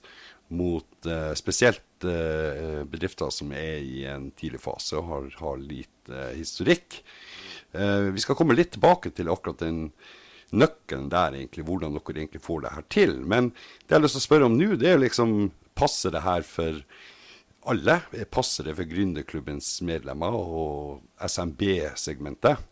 mot 0.53 1.07
eh, 1.09 1.31
spesielt 1.35 2.05
eh, 2.05 2.83
bedrifter 2.85 3.31
som 3.33 3.49
er 3.57 3.81
i 3.81 4.03
en 4.07 4.29
tidlig 4.37 4.61
fase 4.61 4.99
og 4.99 5.09
har, 5.09 5.27
har 5.41 5.57
lite 5.57 6.13
eh, 6.13 6.37
historikk. 6.37 7.01
vi 8.13 8.21
skal 8.23 8.37
komme 8.39 8.55
litt 8.55 8.71
tilbake 8.73 9.11
til 9.13 9.27
akkurat 9.29 9.59
den 9.59 9.89
nøkkelen 10.55 11.09
der, 11.11 11.35
egentlig, 11.35 11.65
hvordan 11.67 11.97
dere 11.97 12.21
egentlig 12.21 12.41
får 12.41 12.61
det 12.63 12.71
her 12.77 12.85
til. 12.93 13.17
Men 13.27 13.49
det 13.51 13.91
jeg 13.91 13.97
har 13.97 14.05
lyst 14.05 14.15
til 14.15 14.23
å 14.23 14.27
spørre 14.29 14.47
om 14.47 14.55
nå, 14.57 14.69
det 14.79 14.93
er 14.93 15.01
liksom 15.01 15.37
Passer 15.77 16.09
det 16.09 16.23
her 16.25 16.41
for 16.41 16.79
alle? 17.69 17.99
Passer 18.33 18.65
det 18.65 18.73
for 18.79 18.89
gründerklubbens 18.89 19.75
medlemmer 19.85 20.33
og 20.33 21.03
SMB-segmentet? 21.21 22.63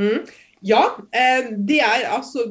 Mm. 0.00 0.22
Ja, 0.64 0.82
det 1.12 1.80
er 1.84 2.06
altså 2.14 2.46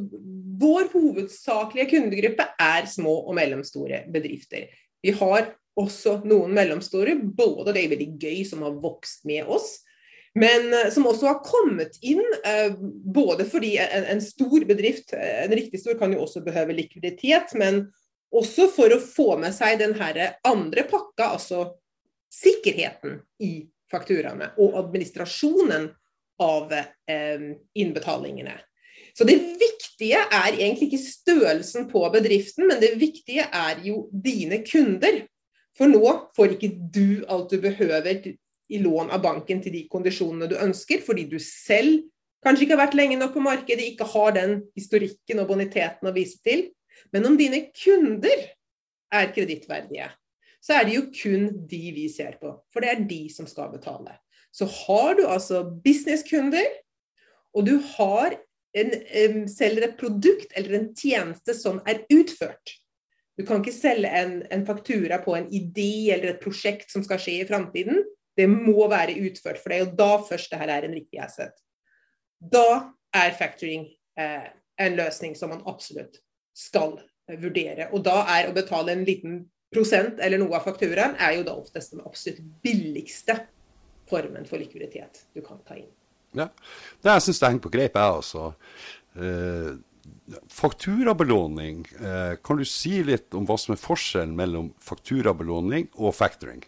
Vår 0.63 0.85
hovedsakelige 0.93 1.89
kundegruppe 1.95 2.45
er 2.61 2.85
små 2.87 3.15
og 3.25 3.33
mellomstore 3.35 4.03
bedrifter. 4.13 4.67
Vi 5.03 5.11
har 5.17 5.49
også 5.79 6.19
noen 6.29 6.53
mellomstore, 6.55 7.15
både 7.17 7.73
det 7.73 7.81
er 7.81 7.91
veldig 7.95 8.09
gøy 8.21 8.43
som 8.47 8.61
har 8.63 8.77
vokst 8.83 9.25
med 9.27 9.49
oss, 9.49 9.79
men 10.39 10.69
eh, 10.73 10.89
som 10.93 11.07
også 11.09 11.29
har 11.29 11.41
kommet 11.45 11.97
inn 12.05 12.23
eh, 12.45 12.73
både 13.17 13.45
fordi 13.49 13.75
en, 13.81 14.07
en 14.15 14.23
stor 14.23 14.65
bedrift, 14.69 15.13
en 15.17 15.53
riktig 15.53 15.81
stor, 15.81 15.97
kan 15.99 16.13
jo 16.13 16.23
også 16.23 16.41
behøve 16.45 16.77
likviditet, 16.77 17.53
men 17.59 17.87
også 18.33 18.69
for 18.73 18.93
å 18.93 19.01
få 19.01 19.27
med 19.41 19.53
seg 19.53 19.81
den 19.81 19.93
andre 19.97 20.85
pakka, 20.89 21.33
altså 21.35 21.67
sikkerheten 22.33 23.19
i 23.45 23.67
fakturaene 23.93 24.53
og 24.57 24.79
administrasjonen 24.79 25.91
av 26.41 26.71
eh, 26.73 27.49
innbetalingene. 27.77 28.55
Så 29.13 29.27
det 29.29 29.35
viktige 29.61 30.23
er 30.25 30.55
egentlig 30.55 30.89
ikke 30.89 31.03
størrelsen 31.03 31.85
på 31.91 32.01
bedriften, 32.13 32.65
men 32.69 32.81
det 32.81 32.95
viktige 33.01 33.45
er 33.45 33.83
jo 33.85 34.07
dine 34.09 34.63
kunder. 34.65 35.21
For 35.77 35.89
nå 35.89 36.07
får 36.37 36.55
ikke 36.55 36.71
du 36.93 37.25
alt 37.29 37.53
du 37.53 37.59
behøver 37.61 38.33
i 38.73 38.79
lån 38.81 39.11
av 39.13 39.21
banken 39.21 39.61
til 39.61 39.73
de 39.75 39.85
kondisjonene 39.91 40.49
du 40.49 40.57
ønsker, 40.61 41.03
fordi 41.05 41.27
du 41.29 41.37
selv 41.41 42.01
kanskje 42.43 42.65
ikke 42.65 42.75
har 42.75 42.85
vært 42.87 42.97
lenge 42.97 43.19
nok 43.19 43.35
på 43.35 43.45
markedet, 43.45 43.85
ikke 43.93 44.09
har 44.15 44.33
den 44.35 44.57
historikken 44.77 45.41
og 45.43 45.49
boniteten 45.53 46.09
å 46.09 46.15
vise 46.15 46.41
til. 46.45 46.67
Men 47.13 47.29
om 47.29 47.37
dine 47.37 47.67
kunder 47.69 48.49
er 49.13 49.31
kredittverdige, 49.33 50.09
så 50.63 50.79
er 50.79 50.87
det 50.87 50.97
jo 50.97 51.07
kun 51.13 51.49
de 51.69 51.83
vi 51.95 52.09
ser 52.11 52.37
på. 52.41 52.55
For 52.73 52.83
det 52.83 52.91
er 52.91 53.07
de 53.07 53.23
som 53.33 53.47
skal 53.49 53.71
betale. 53.73 54.17
Så 54.53 54.67
har 54.69 55.17
du 55.17 55.25
altså 55.25 55.63
businesskunder, 55.83 56.67
og 57.53 57.65
du 57.65 57.77
har 57.95 58.37
en, 58.77 59.45
selger 59.49 59.87
et 59.87 59.99
produkt 59.99 60.53
eller 60.57 60.77
en 60.77 60.89
tjeneste 60.97 61.55
som 61.57 61.79
er 61.89 62.03
utført. 62.13 62.77
Du 63.37 63.45
kan 63.45 63.63
ikke 63.63 63.73
selge 63.73 64.09
en, 64.13 64.41
en, 64.53 64.65
faktura 64.65 65.17
på 65.23 65.33
en 65.37 65.47
idé 65.49 66.13
eller 66.13 66.33
et 66.33 66.41
prosjekt 66.41 66.93
som 66.93 67.05
skal 67.05 67.21
skje 67.21 67.39
i 67.41 67.47
framtiden. 67.49 68.03
Det 68.37 68.45
må 68.49 68.87
være 68.89 69.17
utført, 69.25 69.61
for 69.61 69.73
er 69.73 69.83
jo 69.83 69.93
da 69.97 70.11
først 70.25 70.53
det 70.53 70.61
her 70.61 70.73
er 70.73 70.85
en 70.85 70.93
riktig 70.97 71.21
asset. 71.21 71.53
Da 72.37 72.93
er 73.13 73.37
factoring 73.37 73.87
eh, 74.19 74.51
en 74.81 74.97
løsning 74.97 75.37
som 75.37 75.53
man 75.53 75.65
absolutt 75.69 76.19
skal 76.57 76.97
vurdere. 77.41 77.89
Og 77.93 78.03
da 78.05 78.21
er 78.35 78.49
å 78.49 78.55
betale 78.55 78.93
en 78.93 79.05
liten 79.07 79.43
prosent 79.73 80.21
eller 80.21 80.41
noe 80.41 80.57
av 80.57 80.65
fakturaen, 80.67 81.17
er 81.17 81.39
jo 81.39 81.45
da 81.47 81.55
oftest 81.57 81.95
den 81.95 82.03
absolutt 82.05 82.41
billigste 82.65 83.39
formen 84.09 84.47
for 84.49 84.61
likviditet 84.61 85.25
du 85.35 85.41
kan 85.45 85.61
ta 85.67 85.77
inn. 85.79 85.89
Ja, 86.33 86.49
det 87.03 87.17
jeg 87.17 87.25
syns 87.27 87.41
det 87.41 87.49
henger 87.49 87.65
på 87.65 87.73
greip, 87.73 87.97
jeg 87.99 88.19
også. 88.19 88.45
Eh, 89.21 89.73
fakturabelåning, 90.49 91.83
eh, 91.99 92.35
kan 92.43 92.57
du 92.57 92.65
si 92.65 93.03
litt 93.05 93.33
om 93.37 93.45
hva 93.47 93.57
som 93.59 93.75
er 93.75 93.81
forskjellen 93.81 94.35
mellom 94.35 94.71
fakturabelåning 94.81 95.91
og 95.95 96.15
factoring? 96.17 96.63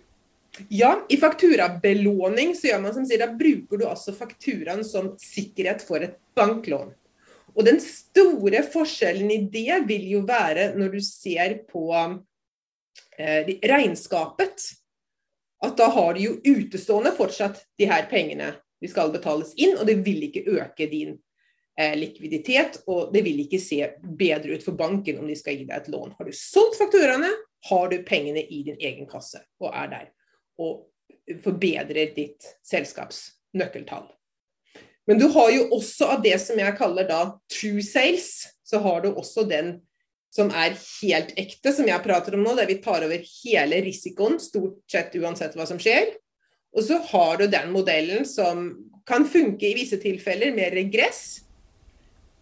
Ja, 0.71 0.93
i 1.11 1.17
fakturabelåning 1.19 2.53
så 2.55 2.69
gjør 2.69 2.83
man 2.85 2.93
som 2.95 3.07
sier, 3.07 3.25
da 3.25 3.33
bruker 3.35 3.81
du 3.81 3.87
altså 3.89 4.13
fakturaen 4.15 4.85
som 4.87 5.11
sikkerhet 5.19 5.83
for 5.83 6.05
et 6.05 6.15
banklån. 6.37 6.93
Og 7.55 7.67
den 7.67 7.81
store 7.83 8.61
forskjellen 8.71 9.31
i 9.31 9.41
det 9.51 9.81
vil 9.87 10.07
jo 10.11 10.23
være 10.27 10.73
når 10.77 10.95
du 10.95 11.01
ser 11.03 11.57
på 11.67 11.89
eh, 11.95 13.51
regnskapet 13.63 14.69
at 15.65 15.77
da 15.79 15.89
har 15.93 16.15
du 16.15 16.21
jo 16.23 16.35
utestående 16.45 17.13
fortsatt 17.15 17.61
de 17.79 17.89
her 17.89 18.07
pengene 18.11 18.53
de 18.81 18.89
skal 18.91 19.13
betales 19.13 19.53
inn, 19.57 19.77
og 19.79 19.87
det 19.87 19.97
vil 20.05 20.27
ikke 20.27 20.45
øke 20.57 20.87
din 20.91 21.15
eh, 21.79 21.95
likviditet, 21.97 22.81
og 22.91 23.13
det 23.13 23.23
vil 23.25 23.39
ikke 23.45 23.61
se 23.61 23.79
bedre 24.19 24.57
ut 24.57 24.65
for 24.65 24.77
banken 24.77 25.21
om 25.21 25.29
de 25.29 25.37
skal 25.39 25.57
gi 25.57 25.67
deg 25.67 25.77
et 25.77 25.91
lån. 25.93 26.15
Har 26.17 26.27
du 26.27 26.35
solgt 26.35 26.77
fakturaene, 26.81 27.31
har 27.69 27.87
du 27.89 27.97
pengene 28.05 28.43
i 28.43 28.61
din 28.67 28.77
egen 28.79 29.07
kasse 29.09 29.41
og 29.63 29.71
er 29.71 29.89
der 29.93 30.11
og 30.61 30.85
forbedrer 31.43 32.13
ditt 32.15 32.45
selskaps 32.63 33.25
nøkkeltall. 33.57 34.05
Men 35.07 35.19
du 35.19 35.27
har 35.33 35.51
jo 35.53 35.67
også 35.75 36.07
av 36.15 36.23
det 36.23 36.37
som 36.41 36.59
jeg 36.59 36.77
kaller 36.79 37.07
da 37.09 37.19
true 37.51 37.83
sales, 37.85 38.47
så 38.65 38.81
har 38.81 39.03
du 39.03 39.11
også 39.13 39.45
den 39.49 39.75
som 40.35 40.51
er 40.51 40.75
helt 40.75 41.31
ekte, 41.39 41.71
som 41.71 41.87
jeg 41.87 42.03
prater 42.03 42.35
om 42.35 42.43
nå, 42.43 42.55
der 42.57 42.67
vi 42.67 42.81
tar 42.83 43.05
over 43.05 43.21
hele 43.43 43.79
risikoen, 43.85 44.35
stort 44.43 44.81
sett 44.91 45.15
uansett 45.15 45.55
hva 45.55 45.67
som 45.69 45.79
skjer. 45.79 46.11
Og 46.75 46.83
så 46.83 46.99
har 47.13 47.39
du 47.39 47.45
den 47.47 47.71
modellen 47.71 48.27
som 48.27 48.67
kan 49.07 49.23
funke 49.29 49.69
i 49.69 49.77
visse 49.77 49.99
tilfeller 50.01 50.51
med 50.55 50.75
regress, 50.75 51.45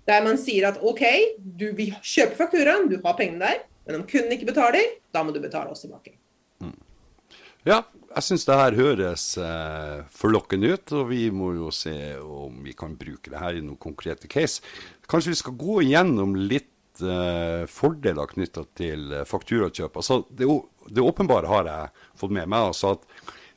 der 0.09 0.23
man 0.25 0.39
sier 0.41 0.71
at 0.71 0.81
OK, 0.83 1.03
du 1.37 1.69
vil 1.77 1.93
kjøpe 2.01 2.39
fakturaen, 2.39 2.89
du 2.89 2.97
har 3.03 3.15
pengene 3.19 3.45
der, 3.45 3.61
men 3.85 4.01
om 4.01 4.07
kunden 4.09 4.33
ikke 4.35 4.49
betaler, 4.49 4.97
da 5.13 5.21
må 5.23 5.35
du 5.35 5.39
betale 5.43 5.71
oss 5.71 5.85
tilbake. 5.85 6.15
Mm. 6.63 6.73
Ja, 7.67 7.83
jeg 8.09 8.25
syns 8.25 8.47
det 8.47 8.57
her 8.57 8.75
høres 8.75 9.27
eh, 9.37 10.01
forlokkende 10.17 10.73
ut, 10.73 10.97
og 10.97 11.07
vi 11.13 11.27
må 11.35 11.53
jo 11.59 11.69
se 11.75 11.95
om 12.19 12.57
vi 12.65 12.73
kan 12.77 12.97
bruke 12.99 13.31
det 13.31 13.39
her 13.39 13.59
i 13.59 13.63
noen 13.63 13.79
konkrete 13.79 14.27
case. 14.31 14.65
Kanskje 15.07 15.35
vi 15.35 15.41
skal 15.43 15.59
gå 15.61 15.81
igjennom 15.85 16.35
litt 16.41 16.72
uh, 17.01 17.63
fordeler 17.69 18.29
knytta 18.29 18.65
til 18.77 19.09
uh, 19.13 19.23
fakturakjøp. 19.27 19.97
Altså, 19.99 20.21
det, 20.29 20.47
det, 20.89 21.03
åpenbare 21.03 21.49
har 21.49 21.69
jeg 21.69 22.05
fått 22.19 22.35
med 22.35 22.49
meg. 22.51 22.69
altså 22.69 22.93
at 22.97 23.07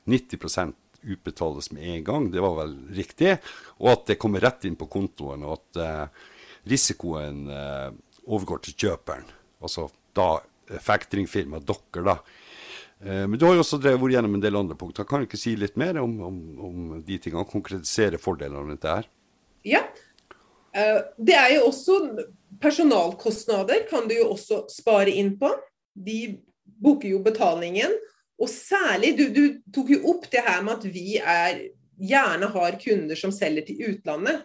90% 0.07 0.75
utbetales 1.07 1.71
med 1.75 1.87
en 1.91 2.05
gang, 2.07 2.31
det 2.33 2.43
var 2.43 2.57
vel 2.63 2.75
riktig. 2.97 3.37
Og 3.83 3.93
at 3.93 4.07
det 4.11 4.19
kommer 4.23 4.43
rett 4.43 4.65
inn 4.67 4.79
på 4.79 4.89
kontoen, 4.91 5.45
og 5.47 5.59
at 5.59 5.83
uh, 5.83 6.31
risikoen 6.67 7.45
overgår 8.27 8.65
til 8.65 8.75
kjøperen. 8.75 9.29
Altså 9.63 9.87
da 10.17 10.41
factoringfirmaet 10.83 11.69
dere, 11.69 12.03
da. 12.03 12.17
Men 13.07 13.37
du 13.39 13.45
har 13.47 13.55
jo 13.55 13.63
også 13.63 13.79
vært 13.85 14.17
gjennom 14.17 14.35
en 14.35 14.43
del 14.43 14.59
andre 14.59 14.75
punkter. 14.75 15.07
Kan 15.07 15.23
du 15.23 15.29
ikke 15.29 15.39
si 15.39 15.53
litt 15.55 15.77
mer 15.79 16.01
om, 16.01 16.17
om, 16.27 16.41
om 16.67 16.89
de 17.07 17.21
tingene? 17.23 17.47
Konkretisere 17.47 18.19
fordelene 18.19 18.65
rundt 18.65 18.83
det 18.83 18.97
her? 18.97 19.07
Ja. 19.69 19.85
Det 21.17 21.37
er 21.37 21.55
jo 21.57 21.69
også 21.71 21.95
Personalkostnader 22.61 23.83
kan 23.91 24.07
du 24.09 24.15
jo 24.17 24.31
også 24.33 24.63
spare 24.73 25.13
inn 25.13 25.35
på. 25.41 25.51
De 25.93 26.39
booker 26.65 27.11
jo 27.11 27.21
betalingen. 27.25 27.93
Og 28.41 28.51
særlig, 28.53 29.15
du, 29.17 29.29
du, 29.33 29.43
tok 29.73 29.93
jo 29.95 30.03
opp 30.13 30.29
det 30.33 30.45
her 30.45 30.63
med 30.65 30.79
at 30.79 30.87
vi 30.93 31.17
er, 31.21 31.63
gjerne 31.97 32.51
har 32.53 32.77
kunder 32.81 33.19
som 33.19 33.33
selger 33.33 33.67
til 33.69 33.93
utlandet. 33.93 34.45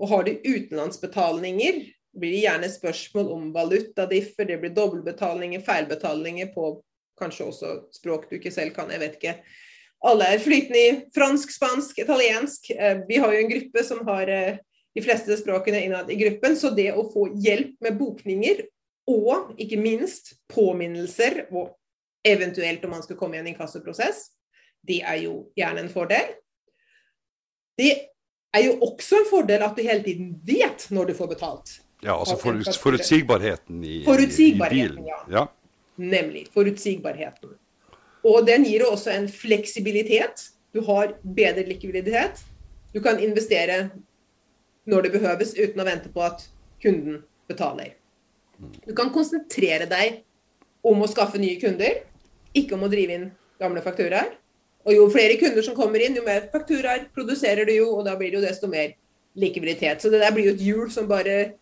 Og 0.00 0.12
har 0.12 0.24
du 0.24 0.32
utenlandsbetalinger, 0.44 1.82
blir 2.16 2.32
det 2.34 2.44
gjerne 2.44 2.70
spørsmål 2.72 3.32
om 3.32 3.50
valutadiffer, 3.54 4.48
det 4.48 4.58
blir 4.62 4.72
dobbeltbetalinger, 4.76 5.62
feilbetalinger 5.64 6.48
på 6.54 6.78
kanskje 7.20 7.50
også 7.50 7.74
språk 7.92 8.30
du 8.30 8.38
ikke 8.38 8.52
selv 8.52 8.72
kan, 8.76 8.90
jeg 8.92 9.02
vet 9.02 9.18
ikke. 9.18 9.36
Alle 10.08 10.30
er 10.32 10.40
flytende 10.40 10.80
i 10.80 10.92
fransk, 11.12 11.52
spansk, 11.52 11.98
italiensk. 12.00 12.70
Eh, 12.72 13.02
vi 13.08 13.20
har 13.20 13.34
jo 13.34 13.42
en 13.42 13.50
gruppe 13.50 13.84
som 13.84 14.00
har 14.08 14.32
eh, 14.32 14.60
de 14.94 15.02
fleste 15.04 15.36
språkene 15.38 15.84
innad 15.84 16.10
i 16.10 16.18
gruppen. 16.20 16.56
Så 16.56 16.72
det 16.74 16.90
å 16.94 17.06
få 17.12 17.28
hjelp 17.40 17.76
med 17.84 17.98
bokninger, 18.00 18.64
og 19.10 19.54
ikke 19.60 19.78
minst 19.80 20.34
påminnelser, 20.52 21.46
og 21.50 21.74
eventuelt 22.26 22.84
om 22.84 22.94
man 22.94 23.02
skal 23.02 23.18
komme 23.18 23.38
i 23.38 23.42
en 23.42 23.50
inkassoprosess, 23.50 24.28
det 24.86 25.00
er 25.06 25.22
jo 25.24 25.34
gjerne 25.58 25.84
en 25.84 25.92
fordel. 25.92 26.34
Det 27.80 27.92
er 28.56 28.66
jo 28.66 28.76
også 28.84 29.20
en 29.20 29.30
fordel 29.30 29.64
at 29.64 29.76
du 29.76 29.84
hele 29.84 30.04
tiden 30.04 30.34
vet 30.46 30.86
når 30.92 31.10
du 31.10 31.16
får 31.16 31.32
betalt. 31.34 31.72
Ja, 32.00 32.16
altså 32.16 32.36
forutsigbarheten 32.80 33.82
i, 33.84 34.02
forutsigbarheten, 34.06 34.78
i 34.78 35.02
bilen. 35.02 35.08
Ja. 35.08 35.18
ja. 35.32 35.46
Nemlig. 36.00 36.46
Forutsigbarheten. 36.54 37.56
Og 38.24 38.46
den 38.46 38.64
gir 38.68 38.86
også 38.88 39.12
en 39.12 39.28
fleksibilitet. 39.32 40.46
Du 40.72 40.80
har 40.86 41.14
bedre 41.24 41.64
likviditet. 41.68 42.40
Du 42.94 43.00
kan 43.04 43.20
investere 43.20 43.90
når 44.90 45.06
det 45.06 45.14
behøves, 45.16 45.54
uten 45.58 45.82
å 45.82 45.86
vente 45.86 46.10
på 46.12 46.24
at 46.26 46.44
kunden 46.82 47.22
betaler. 47.50 47.94
Du 48.84 48.92
kan 48.96 49.12
konsentrere 49.14 49.86
deg 49.88 50.20
om 50.86 51.00
å 51.00 51.08
skaffe 51.10 51.40
nye 51.40 51.58
kunder, 51.60 52.02
ikke 52.56 52.76
om 52.76 52.84
å 52.84 52.90
drive 52.92 53.16
inn 53.16 53.26
gamle 53.60 53.82
fakturaer. 53.84 54.34
Og 54.88 54.96
jo 54.96 55.08
flere 55.12 55.36
kunder 55.40 55.64
som 55.64 55.76
kommer 55.76 56.02
inn, 56.02 56.16
jo 56.16 56.24
mer 56.24 56.46
fakturaer 56.52 57.06
produserer 57.14 57.68
du 57.68 57.74
jo, 57.74 57.90
og 57.98 58.06
da 58.08 58.16
blir 58.18 58.32
det 58.32 58.40
jo 58.40 58.46
desto 58.46 58.70
mer 58.70 58.94
likviditet. 59.38 60.00
Så 60.00 60.12
det 60.12 60.22
der 60.22 60.32
blir 60.34 60.50
jo 60.50 60.54
et 60.56 60.64
hjul 60.64 60.88
som 60.92 61.08
bare 61.10 61.52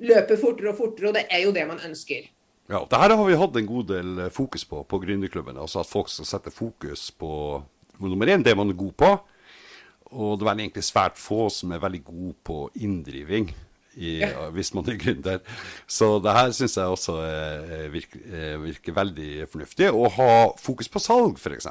løper 0.00 0.40
fortere 0.40 0.72
og 0.72 0.78
fortere, 0.80 1.10
og 1.10 1.16
det 1.16 1.26
er 1.32 1.44
jo 1.46 1.54
det 1.56 1.66
man 1.68 1.80
ønsker. 1.88 2.28
Ja, 2.70 2.84
det 2.86 3.00
her 3.02 3.16
har 3.16 3.26
vi 3.26 3.38
hatt 3.40 3.56
en 3.58 3.66
god 3.66 3.88
del 3.90 4.20
fokus 4.30 4.64
på 4.68 4.84
på 4.86 5.00
Gründerklubben. 5.02 5.58
Altså 5.58 5.80
at 5.80 5.90
folk 5.90 6.08
skal 6.12 6.28
sette 6.28 6.52
fokus 6.54 7.08
på 7.10 7.62
nummer 8.00 8.30
én, 8.30 8.44
det 8.44 8.56
man 8.56 8.70
er 8.70 8.78
god 8.78 8.92
på. 8.92 9.10
Og 10.10 10.38
det 10.40 10.48
er 10.48 10.62
egentlig 10.64 10.86
svært 10.86 11.18
få 11.20 11.48
som 11.54 11.72
er 11.74 11.82
veldig 11.82 12.02
gode 12.06 12.36
på 12.46 12.62
inndriving. 12.80 13.50
I, 14.00 14.20
hvis 14.54 14.72
man 14.74 14.86
er 14.88 14.98
gründer. 15.00 15.40
Så 15.90 16.18
det 16.22 16.34
her 16.34 16.52
syns 16.56 16.76
jeg 16.78 16.94
også 16.94 17.16
eh, 17.26 17.86
virker, 17.92 18.22
virker, 18.62 18.96
veldig 18.96 19.30
fornuftig. 19.50 19.90
Å 19.90 20.12
ha 20.16 20.30
fokus 20.62 20.90
på 20.90 21.02
salg, 21.02 21.38
f.eks. 21.38 21.68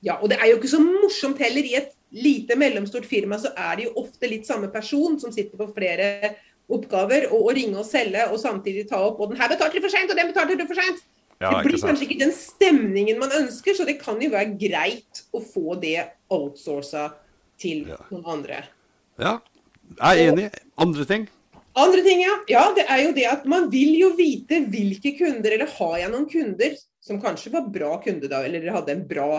Ja, 0.00 0.16
og 0.16 0.30
det 0.32 0.40
er 0.40 0.50
jo 0.50 0.60
ikke 0.60 0.72
så 0.72 0.80
morsomt 0.82 1.40
heller. 1.44 1.66
I 1.66 1.76
et 1.82 1.92
lite, 2.16 2.56
mellomstort 2.58 3.06
firma 3.08 3.38
så 3.40 3.52
er 3.56 3.76
det 3.78 3.88
jo 3.88 3.98
ofte 4.02 4.30
litt 4.30 4.48
samme 4.48 4.70
person 4.72 5.18
som 5.20 5.32
sitter 5.34 5.60
på 5.60 5.68
flere 5.76 6.34
oppgaver. 6.70 7.28
Og 7.30 7.50
å 7.50 7.54
ringe 7.56 7.80
og 7.80 7.88
selge 7.88 8.26
og 8.30 8.40
samtidig 8.40 8.88
ta 8.90 9.00
opp 9.04 9.20
Og 9.20 9.32
den 9.32 9.40
her 9.40 9.52
betalte 9.52 9.78
du 9.78 9.84
for 9.84 9.92
seint, 9.92 10.10
og 10.10 10.18
den 10.18 10.32
betalte 10.32 10.58
du 10.58 10.66
for 10.66 10.80
seint. 10.80 11.04
Ja, 11.40 11.54
det 11.56 11.70
blir 11.70 11.80
kanskje 11.80 12.04
ikke 12.04 12.20
den 12.20 12.34
stemningen 12.36 13.20
man 13.20 13.32
ønsker, 13.32 13.72
så 13.72 13.86
det 13.88 13.96
kan 14.02 14.18
jo 14.20 14.28
være 14.32 14.58
greit 14.60 15.22
å 15.32 15.40
få 15.40 15.78
det 15.80 16.02
outsourca 16.28 17.06
til 17.60 17.90
ja. 17.92 17.98
noen 18.10 18.26
andre. 18.36 18.62
Ja, 19.20 19.36
jeg 19.96 20.24
er 20.24 20.32
enig. 20.32 20.48
Andre 20.80 21.06
ting? 21.08 21.28
Andre 21.78 22.02
ting, 22.02 22.22
ja. 22.24 22.36
ja. 22.50 22.62
Det 22.76 22.86
er 22.88 23.02
jo 23.04 23.16
det 23.16 23.26
at 23.30 23.48
man 23.48 23.68
vil 23.72 23.94
jo 24.00 24.12
vite 24.18 24.62
hvilke 24.70 25.14
kunder, 25.18 25.54
eller 25.54 25.70
har 25.78 25.96
jeg 26.02 26.12
noen 26.12 26.28
kunder 26.30 26.78
som 27.00 27.20
kanskje 27.22 27.52
var 27.54 27.68
bra 27.72 27.94
kunde 28.04 28.28
da, 28.30 28.42
eller 28.44 28.72
hadde 28.74 28.94
en 28.94 29.04
bra 29.08 29.30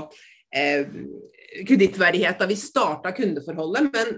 eh, 0.56 0.88
kredittverdighet 1.68 2.40
da 2.40 2.48
vi 2.50 2.58
starta 2.60 3.14
kundeforholdet. 3.16 3.90
Men 3.94 4.14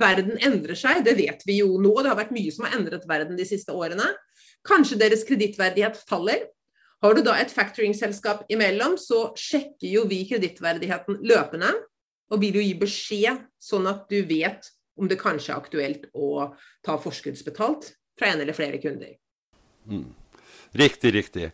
verden 0.00 0.38
endrer 0.44 0.78
seg, 0.78 1.04
det 1.06 1.16
vet 1.18 1.44
vi 1.48 1.60
jo 1.60 1.76
nå. 1.80 1.94
Det 2.00 2.12
har 2.12 2.18
vært 2.18 2.34
mye 2.36 2.54
som 2.54 2.66
har 2.66 2.78
endret 2.78 3.06
verden 3.10 3.38
de 3.38 3.46
siste 3.48 3.74
årene. 3.74 4.10
Kanskje 4.66 4.98
deres 5.00 5.24
kredittverdighet 5.28 6.02
faller. 6.08 6.48
Har 7.00 7.16
du 7.16 7.22
da 7.24 7.38
et 7.40 7.52
factoring-selskap 7.52 8.42
imellom, 8.52 8.98
så 9.00 9.30
sjekker 9.38 9.88
jo 9.88 10.04
vi 10.10 10.26
kredittverdigheten 10.28 11.22
løpende 11.24 11.70
og 12.30 12.42
vil 12.42 12.60
jo 12.60 12.64
gi 12.64 12.76
beskjed, 12.78 13.42
sånn 13.60 13.88
at 13.90 14.06
du 14.10 14.20
vet 14.28 14.70
om 15.00 15.08
det 15.08 15.18
kanskje 15.20 15.52
er 15.54 15.60
aktuelt 15.60 16.08
å 16.14 16.50
ta 16.86 16.96
forskuddsbetalt 17.00 17.92
fra 18.18 18.32
en 18.32 18.42
eller 18.44 18.56
flere 18.56 18.80
kunder. 18.82 19.14
Mm. 19.90 20.10
Riktig, 20.76 21.10
riktig. 21.16 21.48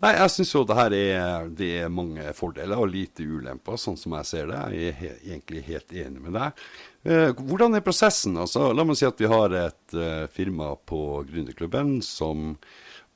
Nei, 0.00 0.14
jeg 0.16 0.32
syns 0.32 0.52
jo 0.54 0.62
det 0.68 0.76
her 0.78 0.94
er, 0.96 1.50
det 1.52 1.68
er 1.82 1.92
mange 1.92 2.30
fordeler 2.36 2.80
og 2.80 2.88
lite 2.92 3.24
ulemper, 3.24 3.76
sånn 3.80 3.98
som 4.00 4.14
jeg 4.18 4.28
ser 4.28 4.48
det. 4.48 4.62
Jeg 4.72 4.88
er 4.92 4.96
he 5.00 5.10
egentlig 5.34 5.64
helt 5.68 5.92
enig 5.92 6.22
med 6.24 6.36
deg. 6.38 6.64
Eh, 7.04 7.30
hvordan 7.36 7.76
er 7.76 7.84
prosessen? 7.84 8.38
Altså, 8.40 8.70
la 8.72 8.86
meg 8.86 8.96
si 9.00 9.08
at 9.08 9.20
vi 9.20 9.28
har 9.28 9.56
et 9.58 9.96
eh, 9.96 10.24
firma 10.32 10.72
på 10.88 11.02
Gründerklubben 11.28 11.98
som 12.04 12.54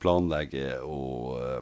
planlegger 0.03 0.85
å 0.85 1.01
Eh, 1.59 1.61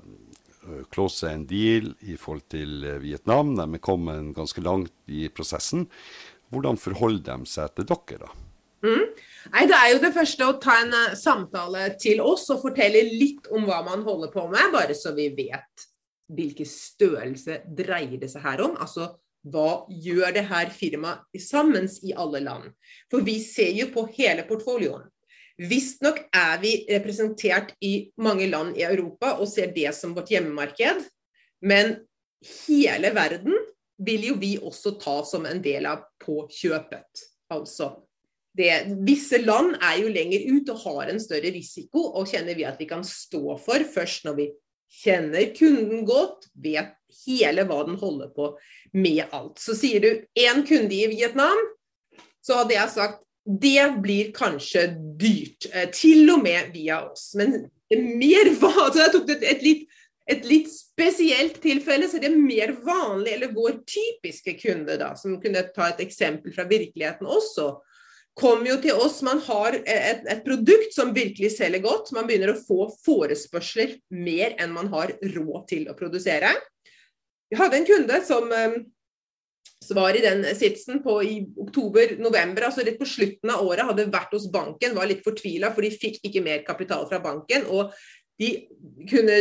close 0.92 1.28
en 1.30 1.44
deal 1.48 1.92
i 2.06 2.16
forhold 2.20 2.46
til 2.52 2.84
eh, 2.84 3.00
Vietnam. 3.02 3.54
De 3.58 3.66
er 3.66 3.82
kommet 3.82 4.32
ganske 4.36 4.62
langt 4.64 4.94
i 5.06 5.26
prosessen. 5.28 5.86
Hvordan 6.52 6.78
forholder 6.78 7.32
de 7.32 7.50
seg 7.50 7.74
til 7.74 7.88
dere, 7.90 8.20
da? 8.26 8.32
Mm. 8.86 9.04
Nei, 9.54 9.66
Det 9.66 9.76
er 9.76 9.90
jo 9.92 10.00
det 10.02 10.14
første 10.14 10.46
å 10.46 10.56
ta 10.62 10.78
en 10.84 10.94
uh, 10.94 11.14
samtale 11.18 11.88
til 12.02 12.20
oss 12.22 12.48
og 12.54 12.62
fortelle 12.62 13.02
litt 13.08 13.48
om 13.54 13.66
hva 13.66 13.80
man 13.86 14.04
holder 14.06 14.30
på 14.34 14.46
med, 14.52 14.72
bare 14.74 14.94
så 14.94 15.14
vi 15.16 15.30
vet 15.34 15.86
hvilken 16.36 16.66
størrelse 16.66 17.60
dreier 17.78 18.18
det 18.20 18.30
seg 18.32 18.44
her 18.46 18.62
om. 18.66 18.74
Altså 18.82 19.14
hva 19.46 19.86
gjør 19.86 20.32
det 20.34 20.46
her 20.48 20.70
firmaet 20.74 21.42
sammen 21.42 21.86
i 22.02 22.14
alle 22.18 22.40
land? 22.42 22.72
For 23.12 23.22
vi 23.26 23.38
ser 23.42 23.70
jo 23.78 23.88
på 23.94 24.08
hele 24.16 24.42
portfolioen. 24.48 25.06
Visstnok 25.56 26.18
er 26.36 26.58
vi 26.60 26.72
representert 26.90 27.72
i 27.84 28.10
mange 28.20 28.48
land 28.50 28.76
i 28.76 28.84
Europa 28.84 29.36
og 29.40 29.48
ser 29.48 29.72
det 29.76 29.88
som 29.96 30.12
vårt 30.16 30.32
hjemmemarked. 30.34 31.00
Men 31.64 31.96
hele 32.66 33.12
verden 33.16 33.56
vil 33.96 34.26
jo 34.30 34.36
vi 34.40 34.56
også 34.60 34.96
ta 35.00 35.22
som 35.24 35.46
en 35.48 35.62
del 35.64 35.88
av 35.88 36.04
på 36.20 36.44
kjøpet. 36.52 37.24
Altså 37.52 37.94
det, 38.56 38.70
visse 39.04 39.40
land 39.42 39.74
er 39.84 39.98
jo 40.00 40.12
lenger 40.12 40.46
ut 40.52 40.70
og 40.72 40.84
har 40.84 41.10
en 41.12 41.20
større 41.20 41.52
risiko, 41.52 42.06
og 42.16 42.28
kjenner 42.30 42.56
vi 42.56 42.64
at 42.68 42.78
vi 42.80 42.88
kan 42.88 43.04
stå 43.04 43.58
for 43.60 43.84
først 43.92 44.24
når 44.24 44.38
vi 44.38 44.46
kjenner 45.02 45.50
kunden 45.56 46.06
godt, 46.08 46.46
vet 46.54 46.94
hele 47.24 47.66
hva 47.68 47.82
den 47.88 47.98
holder 48.00 48.30
på 48.36 48.52
med 48.96 49.26
alt. 49.34 49.60
Så 49.60 49.76
sier 49.76 50.00
du 50.04 50.10
én 50.38 50.64
kunde 50.68 50.94
i 50.94 51.08
Vietnam, 51.10 51.58
så 52.44 52.62
hadde 52.62 52.76
jeg 52.76 52.94
sagt 52.94 53.25
det 53.46 54.02
blir 54.02 54.32
kanskje 54.34 54.88
dyrt. 55.18 55.68
Eh, 55.72 55.88
til 55.94 56.30
og 56.34 56.42
med 56.42 56.72
via 56.74 57.02
oss. 57.06 57.30
Men 57.38 57.68
mer 57.90 58.50
så 58.58 58.98
jeg 58.98 59.12
tok 59.14 59.30
et, 59.36 59.62
litt, 59.62 59.84
et 60.26 60.46
litt 60.48 60.70
spesielt 60.72 61.60
tilfelle, 61.62 62.08
så 62.10 62.18
det 62.22 62.32
er 62.32 62.38
mer 62.38 62.74
vanlig, 62.82 63.36
eller 63.36 63.54
vår 63.54 63.80
typiske 63.86 64.56
kunde, 64.58 64.98
da, 64.98 65.14
som 65.18 65.38
kunne 65.42 65.62
ta 65.76 65.92
et 65.92 66.02
eksempel 66.08 66.54
fra 66.56 66.66
virkeligheten 66.66 67.26
også 67.26 67.76
kommer 68.36 68.68
jo 68.68 68.76
til 68.84 68.98
oss. 69.00 69.22
Man 69.24 69.40
har 69.46 69.78
et, 69.78 70.26
et, 70.28 70.42
produkt 70.44 70.92
som 70.94 71.14
virkelig 71.16 71.54
selger 71.56 71.80
godt. 71.84 72.12
Man 72.12 72.28
begynner 72.28 72.52
å 72.52 72.58
få 72.60 72.90
forespørsler 73.06 73.96
mer 74.12 74.58
enn 74.60 74.74
man 74.74 74.90
har 74.92 75.14
råd 75.36 75.62
til 75.70 75.86
å 75.88 75.96
produsere. 75.96 76.50
Vi 77.48 77.56
hadde 77.56 77.80
en 77.80 77.88
kunde 77.88 78.18
eh, 78.18 78.26
som 78.26 78.52
var 79.94 80.16
i 80.16 80.22
den 80.24 80.44
sitsen 80.58 81.02
på, 81.04 81.18
i 81.22 81.40
oktober-november, 81.62 82.68
altså 82.68 82.84
rett 82.86 82.98
på 83.00 83.08
slutten 83.08 83.52
av 83.54 83.64
året, 83.66 83.86
hadde 83.88 84.08
vært 84.12 84.34
hos 84.36 84.48
banken, 84.52 84.96
var 84.96 85.08
litt 85.10 85.24
fortvila, 85.26 85.72
for 85.74 85.86
de 85.86 85.92
fikk 85.94 86.20
ikke 86.26 86.44
mer 86.44 86.64
kapital 86.66 87.06
fra 87.10 87.22
banken. 87.24 87.66
og 87.70 87.92
de 88.36 88.50
kunne, 89.08 89.36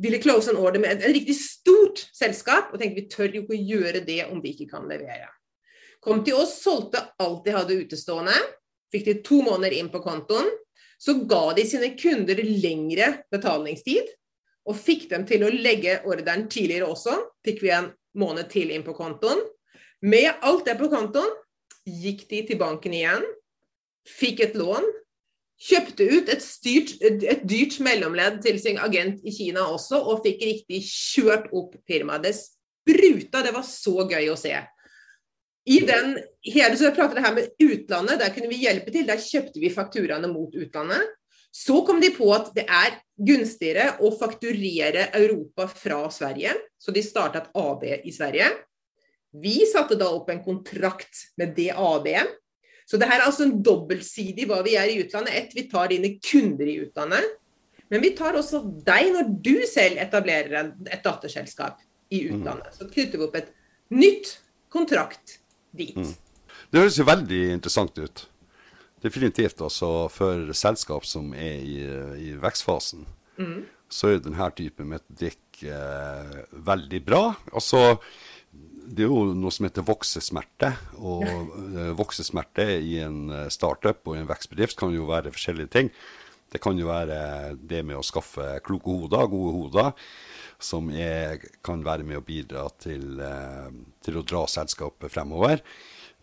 ville 0.00 0.20
close 0.24 0.48
en 0.48 0.56
order 0.56 0.80
med 0.80 0.94
et, 0.94 1.02
et 1.04 1.16
riktig 1.18 1.36
stort 1.36 2.00
selskap, 2.16 2.70
og 2.72 2.80
tenkte 2.80 3.02
vi 3.02 3.10
tør 3.12 3.34
jo 3.34 3.42
ikke 3.44 3.58
gjøre 3.60 4.04
det 4.06 4.22
om 4.30 4.40
vi 4.40 4.54
ikke 4.54 4.70
kan 4.70 4.86
levere. 4.88 5.28
Kom 6.00 6.22
til 6.24 6.38
oss, 6.38 6.54
solgte 6.62 7.02
alt 7.20 7.42
de 7.44 7.52
hadde 7.52 7.76
utestående. 7.82 8.36
Fikk 8.94 9.08
de 9.08 9.16
to 9.26 9.42
måneder 9.44 9.76
inn 9.76 9.90
på 9.92 10.00
kontoen. 10.04 10.48
Så 11.02 11.18
ga 11.28 11.50
de 11.56 11.64
sine 11.68 11.90
kunder 11.98 12.38
lengre 12.40 13.10
betalingstid. 13.32 14.08
Og 14.66 14.78
fikk 14.78 15.08
dem 15.12 15.26
til 15.28 15.44
å 15.46 15.52
legge 15.52 16.00
ordren 16.08 16.46
tidligere 16.50 16.88
også. 16.90 17.14
Fikk 17.46 17.62
vi 17.62 17.72
en 17.74 17.92
måned 18.18 18.50
til 18.50 18.72
inn 18.74 18.84
på 18.86 18.96
kontoen. 18.96 19.42
Med 20.02 20.42
alt 20.44 20.66
det 20.66 20.76
på 20.80 20.90
kontoen 20.92 21.30
gikk 21.86 22.26
de 22.30 22.42
til 22.48 22.60
banken 22.60 22.94
igjen. 22.94 23.24
Fikk 24.06 24.42
et 24.48 24.56
lån. 24.58 24.86
Kjøpte 25.56 26.04
ut 26.04 26.30
et, 26.34 26.42
styrt, 26.44 26.96
et 27.00 27.44
dyrt 27.48 27.78
mellomledd 27.80 28.42
til 28.44 28.58
sin 28.60 28.76
agent 28.82 29.22
i 29.24 29.32
Kina 29.32 29.62
også, 29.72 30.02
og 30.02 30.20
fikk 30.26 30.42
riktig 30.44 30.82
kjørt 30.84 31.46
opp 31.56 31.78
firmaet. 31.88 32.26
Det 32.26 32.34
spruta, 32.36 33.40
det 33.46 33.54
var 33.54 33.64
så 33.64 34.04
gøy 34.04 34.28
å 34.34 34.36
se. 34.36 34.52
I 35.66 35.78
den 35.82 36.12
hele, 36.46 36.76
så 36.76 36.90
jeg 36.90 36.94
pratet 36.94 37.18
det 37.18 37.24
her 37.24 37.34
med 37.34 37.48
utlandet, 37.64 38.20
der 38.20 38.34
kunne 38.34 38.50
vi 38.52 38.60
hjelpe 38.62 38.92
til. 38.94 39.06
Der 39.08 39.22
kjøpte 39.22 39.62
vi 39.62 39.72
fakturaene 39.72 40.28
mot 40.30 40.52
utlandet. 40.54 41.16
Så 41.50 41.80
kom 41.86 42.00
de 42.02 42.10
på 42.14 42.28
at 42.34 42.50
det 42.56 42.66
er 42.68 42.98
gunstigere 43.16 43.94
å 44.04 44.10
fakturere 44.12 45.08
Europa 45.16 45.68
fra 45.70 46.02
Sverige, 46.12 46.52
så 46.78 46.92
de 46.92 47.04
startet 47.04 47.48
AB 47.56 47.86
i 48.04 48.12
Sverige. 48.12 48.50
Vi 49.36 49.58
satte 49.68 49.96
da 49.98 50.10
opp 50.12 50.28
en 50.32 50.42
kontrakt 50.44 51.30
med 51.40 51.54
det 51.56 51.70
AB. 51.72 52.10
Så 52.86 53.00
det 53.00 53.08
her 53.10 53.20
er 53.20 53.26
altså 53.26 53.46
en 53.48 53.56
dobbeltsidig 53.64 54.46
hva 54.48 54.60
vi 54.64 54.76
gjør 54.76 54.92
i 54.92 55.00
utlandet. 55.02 55.34
Ett, 55.34 55.56
vi 55.56 55.66
tar 55.70 55.90
dine 55.90 56.12
kunder 56.22 56.68
i 56.70 56.78
utlandet. 56.84 57.34
Men 57.90 58.02
vi 58.02 58.12
tar 58.18 58.36
også 58.38 58.62
deg 58.86 59.10
når 59.14 59.32
du 59.44 59.56
selv 59.70 60.00
etablerer 60.02 60.72
et 60.90 61.02
datterselskap 61.04 61.82
i 62.14 62.24
utlandet. 62.30 62.74
Så 62.74 62.88
knytter 62.90 63.20
vi 63.20 63.26
opp 63.26 63.36
et 63.38 63.52
nytt 63.94 64.32
kontrakt 64.72 65.38
dit. 65.76 65.96
Mm. 65.98 66.14
Det 66.70 66.82
høres 66.82 66.98
jo 66.98 67.06
veldig 67.06 67.42
interessant 67.54 67.98
ut. 67.98 68.24
Definitivt 69.04 69.60
altså 69.60 70.08
for 70.12 70.52
selskap 70.56 71.04
som 71.08 71.34
er 71.36 71.58
i, 71.60 71.80
i 72.28 72.30
vekstfasen, 72.40 73.04
mm. 73.36 73.58
så 73.92 74.14
er 74.14 74.22
denne 74.24 74.48
typen 74.56 74.88
metodikk 74.94 75.62
eh, 75.68 76.38
veldig 76.66 77.02
bra. 77.04 77.22
Altså, 77.52 77.98
det 78.86 79.04
er 79.04 79.10
jo 79.10 79.34
noe 79.36 79.52
som 79.52 79.66
heter 79.68 79.86
voksesmerte. 79.86 80.72
Og 80.96 81.26
eh, 81.26 81.92
voksesmerte 81.98 82.68
i 82.80 82.96
en 83.04 83.26
eh, 83.28 83.50
startup 83.52 84.00
og 84.06 84.16
i 84.16 84.22
en 84.22 84.30
vekstbedrift 84.30 84.78
kan 84.80 84.94
jo 84.96 85.10
være 85.10 85.34
forskjellige 85.34 85.74
ting. 85.76 85.92
Det 86.52 86.62
kan 86.62 86.78
jo 86.78 86.88
være 86.88 87.56
det 87.58 87.82
med 87.84 87.98
å 87.98 88.06
skaffe 88.06 88.54
kloke 88.64 88.92
hoder, 88.92 89.28
gode 89.28 89.54
hoder 89.58 89.92
som 90.62 90.88
er, 90.90 91.42
kan 91.64 91.82
være 91.84 92.06
med 92.06 92.20
å 92.20 92.24
bidra 92.24 92.66
til, 92.80 93.18
eh, 93.20 93.68
til, 94.04 94.18
å 94.18 94.24
dra 94.26 94.46
selskapet 94.48 95.12
fremover. 95.12 95.62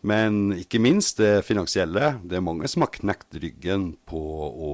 Men 0.04 0.52
ikke 0.58 0.82
minst 0.84 1.22
det 1.22 1.46
finansielle. 1.48 2.18
Det 2.28 2.38
er 2.38 2.44
mange 2.44 2.68
som 2.72 2.84
har 2.84 2.92
knekt 2.92 3.40
ryggen 3.40 3.94
på 4.10 4.20
å 4.52 4.74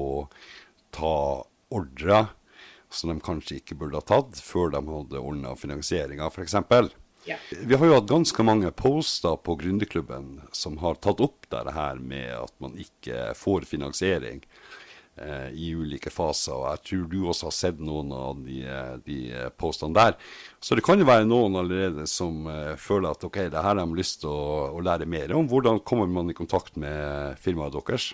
ta 0.95 1.45
ordre 1.69 2.23
som 2.89 3.11
de 3.11 3.21
kanskje 3.21 3.59
ikke 3.59 3.77
burde 3.77 3.99
ha 3.99 4.05
tatt 4.05 4.39
før 4.41 4.73
de 4.73 4.81
hadde 4.87 5.21
ordna 5.21 5.53
finansieringa, 5.57 6.31
f.eks. 6.33 6.55
Ja. 7.27 7.35
Vi 7.51 7.75
har 7.75 7.85
jo 7.85 7.97
hatt 7.97 8.09
ganske 8.09 8.43
mange 8.47 8.71
poster 8.73 9.35
på 9.43 9.53
Gründerklubben 9.59 10.39
som 10.55 10.79
har 10.81 10.97
tatt 11.03 11.21
opp 11.21 11.45
det 11.51 11.75
her 11.75 11.99
med 12.01 12.31
at 12.33 12.53
man 12.63 12.77
ikke 12.79 13.33
får 13.37 13.67
finansiering 13.69 14.41
eh, 15.21 15.49
i 15.53 15.71
ulike 15.75 16.11
faser. 16.13 16.55
og 16.55 16.67
Jeg 16.71 16.85
tror 16.89 17.03
du 17.11 17.19
også 17.25 17.49
har 17.49 17.55
sett 17.55 17.81
noen 17.83 18.13
av 18.15 18.39
de, 18.45 18.61
de 19.05 19.19
postene 19.59 19.95
der. 19.97 20.17
Så 20.59 20.75
det 20.75 20.85
kan 20.85 20.99
jo 20.99 21.07
være 21.07 21.27
noen 21.27 21.59
allerede 21.59 22.07
som 22.09 22.47
eh, 22.49 22.73
føler 22.79 23.11
at 23.11 23.23
ok, 23.23 23.45
det 23.51 23.59
her 23.59 23.75
har 23.75 23.79
de 23.79 23.99
lyst 23.99 24.21
til 24.23 24.31
å, 24.31 24.71
å, 24.75 24.81
lære 24.83 25.09
mer 25.09 25.35
om. 25.35 25.47
Hvordan 25.49 25.83
kommer 25.87 26.09
man 26.11 26.31
i 26.31 26.37
kontakt 26.37 26.79
med 26.79 27.37
firmaet 27.41 27.77
deres? 27.77 28.11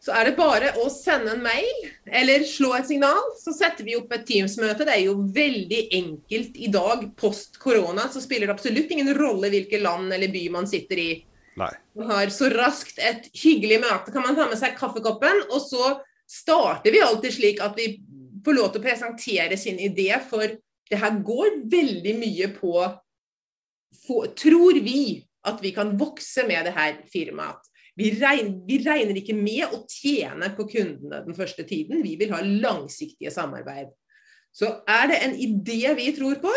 Så 0.00 0.14
er 0.16 0.30
det 0.30 0.38
bare 0.38 0.70
å 0.80 0.86
sende 0.88 1.34
en 1.34 1.42
mail 1.44 1.88
eller 2.08 2.44
slå 2.48 2.70
et 2.78 2.86
signal, 2.88 3.20
så 3.36 3.52
setter 3.52 3.84
vi 3.84 3.98
opp 3.98 4.12
et 4.16 4.24
Teams-møte. 4.28 4.86
Det 4.88 4.94
er 4.94 5.02
jo 5.04 5.18
veldig 5.34 5.80
enkelt 5.98 6.56
i 6.56 6.70
dag. 6.72 7.02
Post 7.20 7.60
korona 7.60 8.06
så 8.08 8.22
spiller 8.24 8.48
det 8.48 8.54
absolutt 8.54 8.94
ingen 8.94 9.12
rolle 9.18 9.52
hvilket 9.52 9.84
land 9.84 10.08
eller 10.16 10.32
by 10.32 10.46
man 10.56 10.68
sitter 10.70 11.02
i. 11.02 11.10
Nei. 11.60 11.72
Man 11.98 12.12
har 12.14 12.32
så 12.32 12.48
raskt 12.54 13.00
et 13.02 13.28
hyggelig 13.36 13.82
møte. 13.82 14.12
Kan 14.14 14.24
man 14.24 14.38
ta 14.38 14.48
med 14.48 14.56
seg 14.60 14.78
kaffekoppen, 14.78 15.44
og 15.50 15.60
så 15.66 15.98
starter 16.30 16.94
vi 16.94 17.02
alltid 17.02 17.34
slik 17.34 17.62
at 17.64 17.74
vi 17.78 17.92
får 18.44 18.56
lov 18.56 18.70
til 18.72 18.80
å 18.82 18.84
presentere 18.84 19.58
sin 19.58 19.80
idé, 19.82 20.12
for 20.22 20.46
det 20.90 20.98
her 20.98 21.18
går 21.24 21.64
veldig 21.70 22.14
mye 22.18 22.50
på 22.54 22.74
for, 24.06 24.30
Tror 24.38 24.78
vi 24.84 25.18
at 25.48 25.58
vi 25.62 25.72
kan 25.74 25.96
vokse 25.98 26.44
med 26.46 26.68
det 26.68 26.74
her 26.76 27.00
firmaet? 27.10 27.66
Vi 27.98 28.12
regner, 28.16 28.60
vi 28.68 28.78
regner 28.84 29.18
ikke 29.18 29.34
med 29.36 29.74
å 29.74 29.82
tjene 29.90 30.52
på 30.56 30.68
kundene 30.70 31.24
den 31.24 31.36
første 31.36 31.66
tiden, 31.68 32.04
vi 32.06 32.14
vil 32.20 32.30
ha 32.32 32.38
langsiktige 32.44 33.32
samarbeid. 33.34 33.90
Så 34.54 34.70
er 34.88 35.10
det 35.10 35.18
en 35.26 35.34
idé 35.34 35.90
vi 35.98 36.08
tror 36.16 36.38
på, 36.42 36.52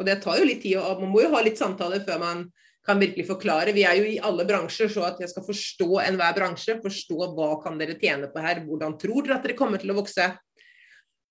og 0.00 0.08
det 0.08 0.18
tar 0.24 0.40
jo 0.40 0.48
litt 0.48 0.64
tid, 0.64 0.78
og 0.80 1.04
man 1.04 1.12
må 1.12 1.22
jo 1.26 1.34
ha 1.36 1.44
litt 1.44 1.60
samtaler 1.60 2.02
før 2.06 2.20
man 2.24 2.42
kan 2.86 3.00
virkelig 3.00 3.26
forklare. 3.28 3.74
Vi 3.76 3.84
er 3.84 3.98
jo 3.98 4.06
i 4.08 4.20
alle 4.24 4.46
bransjer, 4.48 4.88
så 4.92 5.04
at 5.10 5.20
jeg 5.20 5.30
skal 5.32 5.44
forstå 5.46 5.88
enhver 6.06 6.36
bransje. 6.36 6.78
Forstå 6.82 7.32
hva 7.36 7.50
kan 7.62 7.76
dere 7.80 7.98
tjene 8.00 8.30
på 8.32 8.42
her, 8.44 8.62
hvordan 8.64 8.96
tror 9.00 9.26
dere 9.26 9.36
at 9.36 9.46
dere 9.46 9.58
kommer 9.58 9.82
til 9.82 9.92
å 9.92 9.98
vokse. 10.00 10.30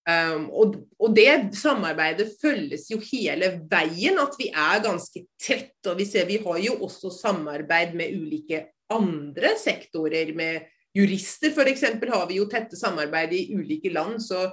Um, 0.10 0.48
og, 0.56 0.78
og, 0.98 1.12
det 1.14 1.52
samarbeidet 1.60 2.32
følges 2.42 2.88
jo 2.90 2.98
hele 3.12 3.52
veien, 3.70 4.18
at 4.22 4.38
vi 4.40 4.50
er 4.50 4.84
ganske 4.86 5.26
tett. 5.42 5.76
Og 5.90 6.00
vi 6.00 6.08
ser 6.10 6.30
vi 6.30 6.40
har 6.46 6.62
jo 6.64 6.80
også 6.88 7.12
samarbeid 7.14 7.98
med 7.98 8.16
ulike 8.18 8.64
andre 8.94 9.56
sektorer. 9.60 10.34
Med 10.38 10.70
jurister 10.98 11.54
f.eks. 11.54 11.86
har 12.14 12.26
vi 12.30 12.40
jo 12.40 12.48
tette 12.50 12.80
samarbeid 12.80 13.36
i 13.38 13.46
ulike 13.58 13.92
land. 13.94 14.22
Så 14.24 14.48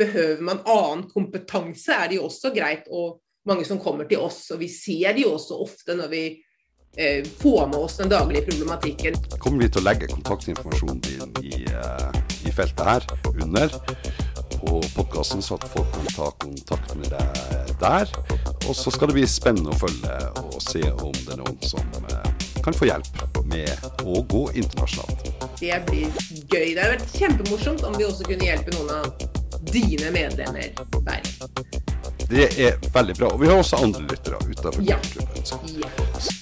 behøver 0.00 0.40
man 0.44 0.62
annen 0.68 1.04
kompetanse, 1.10 1.92
er 1.92 2.08
det 2.10 2.20
jo 2.20 2.28
også 2.28 2.52
greit 2.54 2.88
å 2.88 3.18
mange 3.48 3.64
som 3.64 3.80
kommer 3.80 4.08
til 4.08 4.22
oss. 4.22 4.44
Og 4.54 4.62
vi 4.62 4.70
ser 4.72 5.16
de 5.16 5.26
også 5.28 5.58
ofte 5.64 5.96
når 5.98 6.10
vi 6.12 6.24
eh, 6.96 7.24
får 7.42 7.66
med 7.66 7.78
oss 7.78 7.98
den 8.00 8.12
daglige 8.12 8.46
problematikken. 8.50 9.18
Kommer 9.38 9.64
vi 9.64 9.70
til 9.72 9.82
å 9.82 9.86
legge 9.88 10.10
kontaktinformasjonen 10.12 11.02
din 11.06 11.36
i, 11.42 11.64
uh, 11.74 12.10
i 12.46 12.54
feltet 12.54 12.86
her 12.86 13.08
under 13.32 13.80
på 14.62 14.78
podkasten, 14.94 15.42
så 15.42 15.56
at 15.58 15.64
folk 15.72 15.88
kan 15.94 16.10
ta 16.14 16.28
kontakt 16.44 16.94
med 16.94 17.10
deg 17.10 17.72
der. 17.82 18.12
Og 18.68 18.76
så 18.78 18.92
skal 18.94 19.10
det 19.10 19.18
bli 19.18 19.26
spennende 19.26 19.74
å 19.74 19.80
følge 19.80 20.18
og 20.44 20.58
se 20.62 20.84
om 20.92 21.14
det 21.24 21.34
er 21.34 21.42
noen 21.42 21.58
som 21.66 21.82
uh, 22.06 22.30
kan 22.62 22.76
få 22.76 22.86
hjelp 22.86 23.42
med 23.50 23.72
å 24.06 24.22
gå 24.30 24.44
internasjonalt. 24.54 25.26
Det 25.58 25.82
blir 25.90 26.10
gøy. 26.46 26.74
Det 26.74 26.78
hadde 26.78 26.92
vært 26.94 27.16
kjempemorsomt 27.18 27.86
om 27.88 27.98
vi 27.98 28.06
også 28.06 28.26
kunne 28.28 28.46
hjelpe 28.46 28.74
noen 28.78 28.94
av 29.00 29.62
dine 29.72 30.14
medlemmer 30.14 30.70
der. 31.06 31.81
Det 32.32 32.48
er 32.56 32.78
veldig 32.94 33.16
bra. 33.18 33.28
Og 33.34 33.42
vi 33.42 33.50
har 33.50 33.60
også 33.60 33.82
andre 33.84 34.06
lyttere 34.08 34.40
utenfor 34.40 34.80
ja. 34.88 34.96
klubben. 35.12 35.44
Så. 35.44 35.60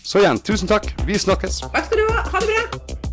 så 0.04 0.22
igjen, 0.22 0.38
tusen 0.46 0.70
takk. 0.70 0.92
Vi 1.06 1.18
snakkes. 1.18 1.64
Takk 1.66 1.90
skal 1.90 2.04
du 2.04 2.12
ha. 2.14 2.26
Ha 2.30 2.46
det 2.46 2.52
bra. 2.54 3.09